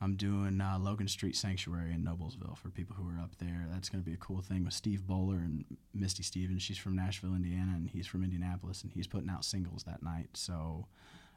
I'm 0.00 0.14
doing 0.14 0.60
uh, 0.60 0.78
Logan 0.78 1.08
Street 1.08 1.34
Sanctuary 1.34 1.92
in 1.92 2.04
Noblesville 2.04 2.56
for 2.56 2.68
people 2.70 2.94
who 2.96 3.08
are 3.08 3.20
up 3.20 3.36
there. 3.38 3.66
That's 3.72 3.88
going 3.88 4.02
to 4.02 4.08
be 4.08 4.14
a 4.14 4.18
cool 4.18 4.40
thing 4.42 4.64
with 4.64 4.74
Steve 4.74 5.06
Bowler 5.06 5.36
and 5.36 5.64
Misty 5.92 6.22
Stevens. 6.22 6.62
She's 6.62 6.78
from 6.78 6.94
Nashville, 6.94 7.34
Indiana, 7.34 7.72
and 7.74 7.90
he's 7.90 8.06
from 8.06 8.22
Indianapolis, 8.22 8.82
and 8.82 8.92
he's 8.92 9.08
putting 9.08 9.28
out 9.28 9.44
singles 9.44 9.82
that 9.84 10.02
night. 10.02 10.28
So 10.34 10.86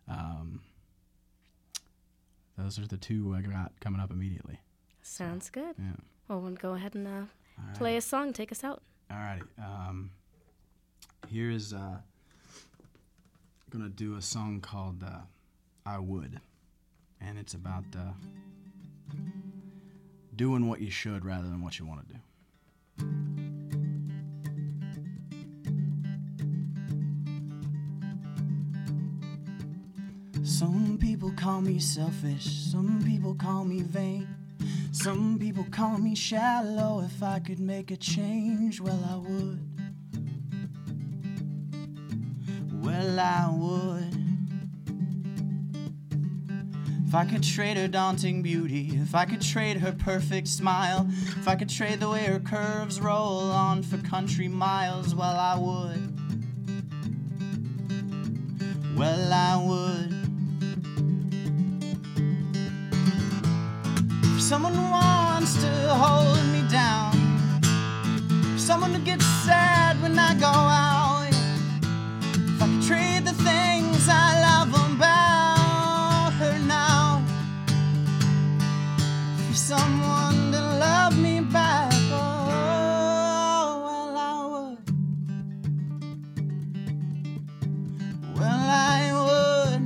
um, 0.08 0.62
those 2.58 2.78
are 2.78 2.86
the 2.86 2.98
two 2.98 3.34
I 3.36 3.42
got 3.42 3.72
coming 3.80 4.00
up 4.00 4.12
immediately. 4.12 4.60
Sounds 5.02 5.50
good. 5.50 5.74
Yeah. 5.80 5.96
Well, 6.28 6.42
we'll 6.42 6.52
go 6.52 6.74
ahead 6.74 6.94
and 6.94 7.08
uh, 7.08 7.12
All 7.58 7.76
play 7.76 7.98
a 7.98 8.02
song. 8.02 8.32
Take 8.34 8.52
us 8.52 8.64
out. 8.64 8.84
Alrighty. 9.12 9.42
Um, 9.58 10.12
here 11.28 11.50
is 11.50 11.74
uh, 11.74 11.98
gonna 13.70 13.90
do 13.90 14.16
a 14.16 14.22
song 14.22 14.60
called 14.62 15.04
uh, 15.04 15.20
"I 15.86 16.00
Would," 16.00 16.40
and 17.20 17.38
it's 17.38 17.54
about 17.54 17.86
uh, 17.96 18.12
doing 20.36 20.68
what 20.68 20.82
you 20.82 20.92
should 20.92 21.26
rather 21.26 21.48
than 21.48 21.62
what 21.62 21.80
you 21.80 21.86
want 21.86 22.08
to 22.08 22.14
do. 22.14 22.20
Some 30.44 30.98
people 31.00 31.32
call 31.32 31.62
me 31.62 31.80
selfish, 31.80 32.46
some 32.46 33.02
people 33.06 33.36
call 33.36 33.64
me 33.66 33.82
vain. 33.82 34.28
Some 34.94 35.40
people 35.40 35.66
call 35.72 35.98
me 35.98 36.16
shallow. 36.16 37.02
If 37.02 37.24
I 37.24 37.40
could 37.40 37.60
make 37.60 37.92
a 37.92 37.98
change, 37.98 38.82
well, 38.82 39.02
I 39.10 39.16
would. 39.16 39.71
Well, 43.02 43.20
I 43.20 43.50
would. 43.58 44.14
If 47.08 47.16
I 47.16 47.26
could 47.26 47.42
trade 47.42 47.76
her 47.78 47.88
daunting 47.88 48.44
beauty, 48.44 48.92
if 48.94 49.16
I 49.16 49.26
could 49.26 49.42
trade 49.42 49.78
her 49.78 49.92
perfect 49.92 50.48
smile, 50.48 51.08
if 51.10 51.48
I 51.48 51.56
could 51.56 51.68
trade 51.68 52.00
the 52.00 52.10
way 52.10 52.26
her 52.26 52.40
curves 52.40 53.02
roll 53.02 53.50
on 53.50 53.82
for 53.82 53.98
country 53.98 54.48
miles, 54.48 55.16
well, 55.16 55.36
I 55.36 55.58
would. 55.58 56.14
Well, 58.96 59.34
I 59.34 59.56
would. 59.66 60.12
Someone 64.40 64.78
wants 64.92 65.56
to 65.64 65.72
hold 65.90 66.38
me 66.54 66.62
down, 66.70 67.18
someone 68.60 68.94
who 68.94 69.02
gets 69.04 69.26
sad 69.26 70.00
when 70.04 70.20
I 70.20 70.36
go 70.36 70.46
out, 70.46 71.01
I 74.10 74.42
love 74.42 74.70
about 74.96 76.34
her 76.34 76.58
now, 76.66 77.24
for 79.48 79.54
someone 79.54 80.52
to 80.52 80.60
love 80.60 81.18
me 81.18 81.42
back, 81.42 81.94
oh, 82.12 82.48
well, 83.86 84.18
I 84.18 84.46
would. 84.52 84.78
Well, 88.36 88.70
I 88.70 89.12
would. 89.74 89.84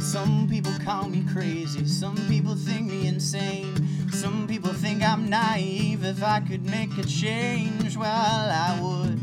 Some 0.00 0.48
people 0.48 0.72
call 0.84 1.08
me 1.08 1.22
crazy, 1.32 1.86
some 1.86 2.16
people 2.28 2.54
think 2.54 2.90
me 2.90 3.06
insane. 3.08 3.74
Some 4.10 4.46
people 4.46 4.72
think 4.72 5.02
I'm 5.02 5.28
naive. 5.28 6.04
If 6.04 6.22
I 6.22 6.40
could 6.40 6.64
make 6.64 6.96
a 6.96 7.04
change, 7.04 7.96
well, 7.96 8.06
I 8.06 8.78
would. 8.80 9.20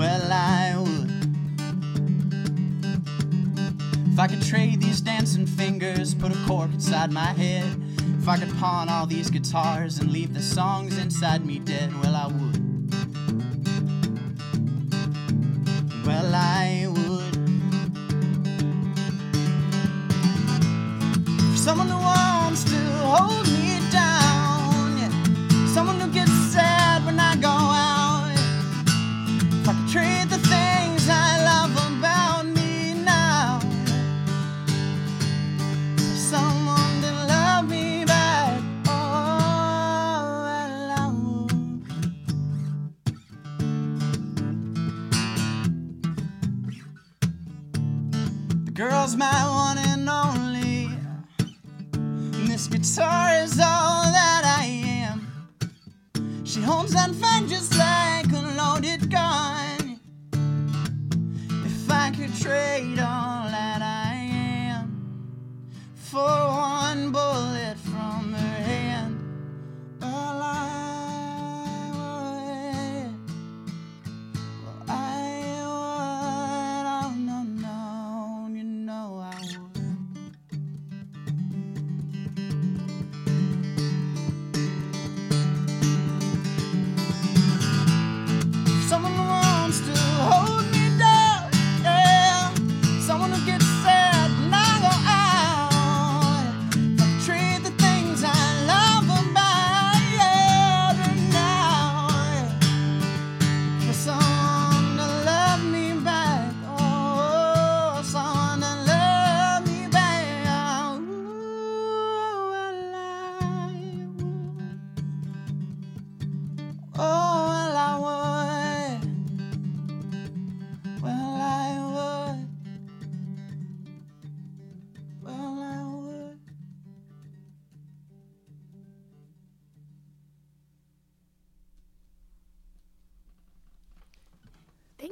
Well, 0.00 0.32
I 0.32 0.76
would. 0.78 1.10
If 4.10 4.18
I 4.18 4.28
could 4.28 4.40
trade 4.40 4.80
these 4.80 5.02
dancing 5.02 5.44
fingers, 5.44 6.14
put 6.14 6.32
a 6.32 6.38
cork 6.46 6.72
inside 6.72 7.12
my 7.12 7.34
head. 7.34 7.66
If 8.18 8.26
I 8.26 8.38
could 8.38 8.56
pawn 8.56 8.88
all 8.88 9.04
these 9.04 9.28
guitars 9.28 9.98
and 9.98 10.10
leave 10.10 10.32
the 10.32 10.40
songs 10.40 10.96
inside 10.96 11.44
me 11.44 11.58
dead, 11.58 11.92
well, 12.00 12.16
I 12.16 12.28
would. 12.28 12.49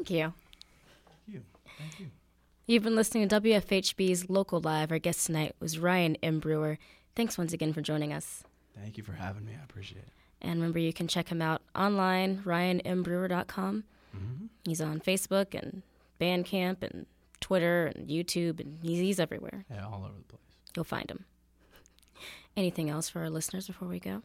Thank 0.08 0.20
you. 0.20 0.32
Thank 1.06 1.34
you. 1.34 1.42
Thank 1.78 2.00
you. 2.00 2.06
You've 2.66 2.82
been 2.82 2.96
listening 2.96 3.28
to 3.28 3.40
WFHB's 3.40 4.30
Local 4.30 4.58
Live. 4.58 4.90
Our 4.90 4.98
guest 4.98 5.26
tonight 5.26 5.54
was 5.60 5.78
Ryan 5.78 6.16
M. 6.22 6.40
Brewer. 6.40 6.78
Thanks 7.14 7.36
once 7.36 7.52
again 7.52 7.74
for 7.74 7.82
joining 7.82 8.14
us. 8.14 8.42
Thank 8.80 8.96
you 8.96 9.04
for 9.04 9.12
having 9.12 9.44
me. 9.44 9.52
I 9.60 9.62
appreciate 9.64 9.98
it. 9.98 10.08
And 10.40 10.60
remember, 10.60 10.78
you 10.78 10.94
can 10.94 11.08
check 11.08 11.28
him 11.28 11.42
out 11.42 11.60
online, 11.74 12.38
ryanmbrewer.com. 12.38 13.84
Mm-hmm. 14.16 14.46
He's 14.64 14.80
on 14.80 15.00
Facebook 15.00 15.52
and 15.52 15.82
Bandcamp 16.18 16.82
and 16.82 17.04
Twitter 17.40 17.86
and 17.86 18.08
YouTube, 18.08 18.60
and 18.60 18.78
he's, 18.82 19.00
he's 19.00 19.20
everywhere. 19.20 19.66
Yeah, 19.70 19.84
all 19.84 20.04
over 20.04 20.14
the 20.16 20.24
place. 20.24 20.40
You'll 20.74 20.84
find 20.84 21.10
him. 21.10 21.26
Anything 22.56 22.88
else 22.88 23.10
for 23.10 23.20
our 23.20 23.30
listeners 23.30 23.66
before 23.66 23.88
we 23.88 24.00
go? 24.00 24.22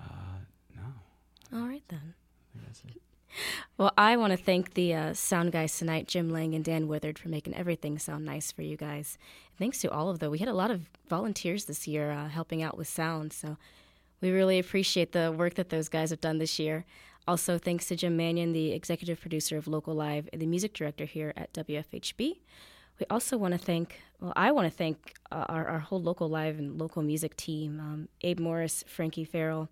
Uh, 0.00 0.40
no, 0.74 1.58
All 1.58 1.68
right, 1.68 1.84
then. 1.88 2.14
Well, 3.78 3.92
I 3.98 4.16
want 4.16 4.32
to 4.32 4.36
thank 4.36 4.74
the 4.74 4.94
uh, 4.94 5.14
sound 5.14 5.52
guys 5.52 5.76
tonight, 5.76 6.08
Jim 6.08 6.30
Lang 6.30 6.54
and 6.54 6.64
Dan 6.64 6.88
Withered, 6.88 7.18
for 7.18 7.28
making 7.28 7.54
everything 7.54 7.98
sound 7.98 8.24
nice 8.24 8.50
for 8.50 8.62
you 8.62 8.76
guys. 8.76 9.18
Thanks 9.58 9.80
to 9.80 9.90
all 9.90 10.08
of 10.08 10.18
them. 10.18 10.30
We 10.30 10.38
had 10.38 10.48
a 10.48 10.54
lot 10.54 10.70
of 10.70 10.88
volunteers 11.08 11.66
this 11.66 11.86
year 11.86 12.10
uh, 12.10 12.28
helping 12.28 12.62
out 12.62 12.76
with 12.78 12.88
sound, 12.88 13.32
so 13.32 13.56
we 14.20 14.30
really 14.30 14.58
appreciate 14.58 15.12
the 15.12 15.32
work 15.32 15.54
that 15.54 15.68
those 15.68 15.88
guys 15.88 16.10
have 16.10 16.20
done 16.20 16.38
this 16.38 16.58
year. 16.58 16.84
Also, 17.28 17.58
thanks 17.58 17.86
to 17.86 17.96
Jim 17.96 18.16
Mannion, 18.16 18.52
the 18.52 18.72
executive 18.72 19.20
producer 19.20 19.56
of 19.56 19.66
Local 19.66 19.94
Live 19.94 20.28
and 20.32 20.40
the 20.40 20.46
music 20.46 20.72
director 20.72 21.04
here 21.04 21.32
at 21.36 21.52
WFHB. 21.52 22.38
We 22.98 23.06
also 23.10 23.36
want 23.36 23.52
to 23.52 23.58
thank, 23.58 24.00
well, 24.20 24.32
I 24.36 24.52
want 24.52 24.70
to 24.70 24.76
thank 24.76 25.14
uh, 25.30 25.44
our, 25.48 25.66
our 25.66 25.78
whole 25.80 26.00
Local 26.00 26.28
Live 26.28 26.58
and 26.58 26.78
local 26.78 27.02
music 27.02 27.36
team 27.36 27.80
um, 27.80 28.08
Abe 28.22 28.40
Morris, 28.40 28.84
Frankie 28.86 29.24
Farrell, 29.24 29.68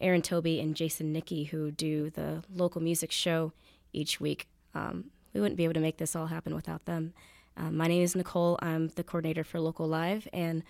Aaron 0.00 0.22
Toby 0.22 0.60
and 0.60 0.76
Jason 0.76 1.12
Nicky, 1.12 1.44
who 1.44 1.70
do 1.70 2.10
the 2.10 2.42
local 2.54 2.82
music 2.82 3.10
show 3.10 3.52
each 3.92 4.20
week. 4.20 4.46
Um, 4.74 5.10
we 5.32 5.40
wouldn't 5.40 5.56
be 5.56 5.64
able 5.64 5.74
to 5.74 5.80
make 5.80 5.98
this 5.98 6.14
all 6.14 6.26
happen 6.26 6.54
without 6.54 6.84
them. 6.84 7.12
Um, 7.56 7.76
my 7.76 7.86
name 7.86 8.02
is 8.02 8.14
Nicole. 8.14 8.58
I'm 8.60 8.88
the 8.88 9.04
coordinator 9.04 9.44
for 9.44 9.60
Local 9.60 9.86
Live, 9.86 10.28
and 10.32 10.62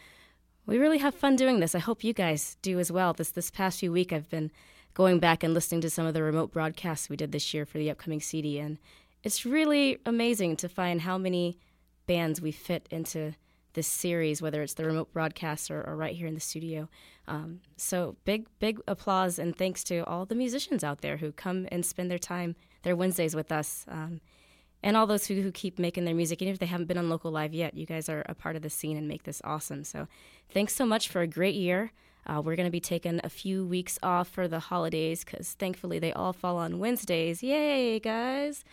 we 0.67 0.79
really 0.79 0.99
have 0.99 1.15
fun 1.15 1.37
doing 1.37 1.61
this. 1.61 1.75
I 1.75 1.81
hope 1.81 2.05
you 2.05 2.13
guys 2.13 2.57
do 2.63 2.79
as 2.79 2.93
well. 2.93 3.13
This 3.13 3.31
this 3.31 3.51
past 3.51 3.81
few 3.81 3.91
week, 3.91 4.13
I've 4.13 4.31
been 4.31 4.53
going 4.95 5.19
back 5.19 5.43
and 5.43 5.53
listening 5.53 5.81
to 5.83 5.91
some 5.91 6.07
of 6.07 6.15
the 6.15 6.23
remote 6.23 6.53
broadcasts 6.53 7.09
we 7.09 7.17
did 7.17 7.33
this 7.33 7.53
year 7.53 7.67
for 7.67 7.79
the 7.79 7.91
upcoming 7.91 8.21
CD, 8.21 8.59
and 8.61 8.79
it's 9.25 9.45
really 9.45 9.99
amazing 10.07 10.57
to 10.57 10.69
find 10.69 11.01
how 11.01 11.19
many 11.19 11.59
bands 12.07 12.41
we 12.41 12.53
fit 12.53 12.87
into 12.91 13.35
this 13.77 13.87
series, 13.87 14.43
whether 14.43 14.63
it's 14.63 14.75
the 14.75 14.85
remote 14.85 15.13
broadcast 15.13 15.71
or, 15.71 15.87
or 15.87 15.95
right 15.95 16.17
here 16.17 16.27
in 16.27 16.35
the 16.35 16.41
studio. 16.41 16.89
Um, 17.29 17.61
so 17.77 18.17
big, 18.25 18.47
big 18.59 18.81
applause 18.89 19.39
and 19.39 19.55
thanks 19.55 19.85
to 19.85 20.05
all 20.07 20.27
the 20.27 20.35
musicians 20.35 20.83
out 20.83 21.03
there 21.03 21.19
who 21.19 21.31
come 21.31 21.69
and 21.71 21.87
spend 21.87 22.11
their 22.11 22.19
time, 22.19 22.57
their 22.83 22.97
Wednesdays 22.97 23.37
with 23.37 23.53
us, 23.53 23.85
um, 23.89 24.21
and 24.83 24.97
all 24.97 25.07
those 25.07 25.27
who, 25.27 25.41
who 25.43 25.53
keep 25.53 25.79
making 25.79 26.05
their 26.05 26.15
music, 26.15 26.43
even 26.43 26.53
if 26.53 26.59
they 26.59 26.67
haven't 26.67 26.87
been 26.87 26.99
on 26.99 27.09
local 27.09 27.31
live 27.31 27.55
yet. 27.55 27.75
You 27.75 27.87
guys 27.87 28.09
are 28.09 28.25
a 28.29 28.35
part 28.35 28.57
of 28.57 28.63
the 28.63 28.71
scene 28.71 28.97
and 28.97 29.07
make 29.07 29.23
this 29.23 29.41
awesome. 29.45 29.85
So 29.85 30.09
thanks 30.51 30.75
so 30.75 30.85
much 30.85 31.09
for 31.09 31.21
a 31.21 31.27
great 31.27 31.55
year. 31.55 31.93
Uh, 32.27 32.41
we're 32.41 32.57
going 32.57 32.67
to 32.67 32.73
be 32.73 32.81
taking 32.81 33.21
a 33.23 33.29
few 33.29 33.65
weeks 33.65 33.99
off 34.03 34.29
for 34.29 34.49
the 34.49 34.59
holidays 34.59 35.25
because 35.25 35.53
thankfully 35.53 35.99
they 35.99 36.13
all 36.13 36.33
fall 36.33 36.57
on 36.57 36.79
Wednesdays. 36.79 37.43
Yay, 37.43 38.01
guys! 38.01 38.65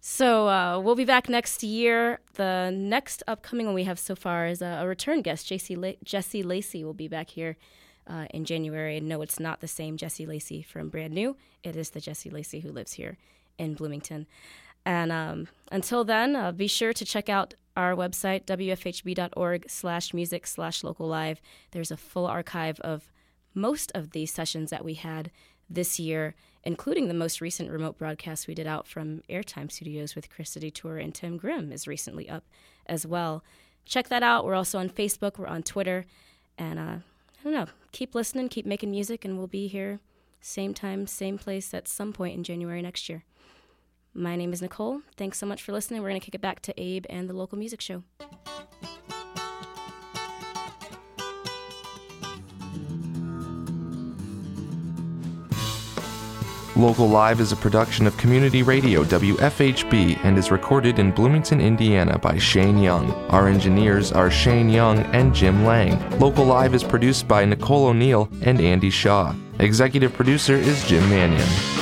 So 0.00 0.48
uh, 0.48 0.80
we'll 0.80 0.94
be 0.94 1.04
back 1.04 1.28
next 1.28 1.62
year. 1.62 2.20
The 2.34 2.70
next 2.74 3.22
upcoming 3.28 3.66
one 3.66 3.74
we 3.74 3.84
have 3.84 3.98
so 3.98 4.14
far 4.14 4.46
is 4.46 4.62
a, 4.62 4.78
a 4.80 4.86
return 4.86 5.20
guest. 5.20 5.46
JC 5.46 5.76
La- 5.76 5.98
Jesse 6.02 6.42
Lacey 6.42 6.84
will 6.84 6.94
be 6.94 7.08
back 7.08 7.30
here 7.30 7.56
uh, 8.06 8.26
in 8.30 8.46
January. 8.46 8.96
And 8.96 9.08
no, 9.08 9.20
it's 9.20 9.38
not 9.38 9.60
the 9.60 9.68
same 9.68 9.98
Jesse 9.98 10.24
Lacey 10.24 10.62
from 10.62 10.88
Brand 10.88 11.12
New. 11.12 11.36
It 11.62 11.76
is 11.76 11.90
the 11.90 12.00
Jesse 12.00 12.30
Lacey 12.30 12.60
who 12.60 12.72
lives 12.72 12.94
here 12.94 13.18
in 13.58 13.74
Bloomington. 13.74 14.26
And 14.86 15.12
um, 15.12 15.48
until 15.70 16.04
then, 16.04 16.34
uh, 16.34 16.52
be 16.52 16.66
sure 16.66 16.94
to 16.94 17.04
check 17.04 17.28
out 17.28 17.54
our 17.76 17.94
website, 17.94 18.46
wfhb.org 18.46 19.66
slash 19.68 20.14
music 20.14 20.46
slash 20.46 20.82
local 20.82 21.08
live. 21.08 21.42
There's 21.72 21.90
a 21.90 21.96
full 21.98 22.26
archive 22.26 22.80
of 22.80 23.10
most 23.54 23.92
of 23.94 24.12
these 24.12 24.32
sessions 24.32 24.70
that 24.70 24.84
we 24.84 24.94
had 24.94 25.30
this 25.70 25.98
year, 25.98 26.34
including 26.64 27.08
the 27.08 27.14
most 27.14 27.40
recent 27.40 27.70
remote 27.70 27.96
broadcast 27.96 28.48
we 28.48 28.54
did 28.54 28.66
out 28.66 28.86
from 28.86 29.22
Airtime 29.30 29.70
Studios 29.70 30.14
with 30.14 30.28
Krista 30.28 30.60
Detor 30.60 31.02
and 31.02 31.14
Tim 31.14 31.36
Grimm 31.36 31.72
is 31.72 31.86
recently 31.86 32.28
up 32.28 32.44
as 32.86 33.06
well. 33.06 33.44
Check 33.86 34.08
that 34.08 34.22
out. 34.22 34.44
We're 34.44 34.54
also 34.54 34.78
on 34.78 34.90
Facebook, 34.90 35.38
we're 35.38 35.46
on 35.46 35.62
Twitter, 35.62 36.04
and 36.58 36.78
uh, 36.78 36.82
I 36.82 37.44
don't 37.44 37.52
know, 37.52 37.66
keep 37.92 38.14
listening, 38.14 38.48
keep 38.48 38.66
making 38.66 38.90
music, 38.90 39.24
and 39.24 39.38
we'll 39.38 39.46
be 39.46 39.68
here 39.68 40.00
same 40.40 40.74
time, 40.74 41.06
same 41.06 41.38
place 41.38 41.74
at 41.74 41.86
some 41.86 42.12
point 42.12 42.36
in 42.36 42.44
January 42.44 42.82
next 42.82 43.08
year. 43.08 43.24
My 44.14 44.36
name 44.36 44.52
is 44.52 44.62
Nicole. 44.62 45.02
Thanks 45.16 45.38
so 45.38 45.46
much 45.46 45.62
for 45.62 45.72
listening. 45.72 46.02
We're 46.02 46.08
going 46.08 46.20
to 46.20 46.24
kick 46.24 46.34
it 46.34 46.40
back 46.40 46.60
to 46.62 46.80
Abe 46.80 47.04
and 47.08 47.28
the 47.28 47.34
local 47.34 47.58
music 47.58 47.80
show. 47.80 48.02
Local 56.80 57.10
Live 57.10 57.40
is 57.40 57.52
a 57.52 57.56
production 57.56 58.06
of 58.06 58.16
Community 58.16 58.62
Radio 58.62 59.04
WFHB 59.04 60.18
and 60.24 60.38
is 60.38 60.50
recorded 60.50 60.98
in 60.98 61.10
Bloomington, 61.10 61.60
Indiana 61.60 62.18
by 62.18 62.38
Shane 62.38 62.78
Young. 62.78 63.12
Our 63.28 63.48
engineers 63.48 64.12
are 64.12 64.30
Shane 64.30 64.70
Young 64.70 65.00
and 65.12 65.34
Jim 65.34 65.66
Lang. 65.66 66.18
Local 66.18 66.46
Live 66.46 66.74
is 66.74 66.82
produced 66.82 67.28
by 67.28 67.44
Nicole 67.44 67.88
O'Neill 67.88 68.30
and 68.40 68.62
Andy 68.62 68.88
Shaw. 68.88 69.34
Executive 69.58 70.14
producer 70.14 70.54
is 70.54 70.82
Jim 70.86 71.06
Mannion. 71.10 71.79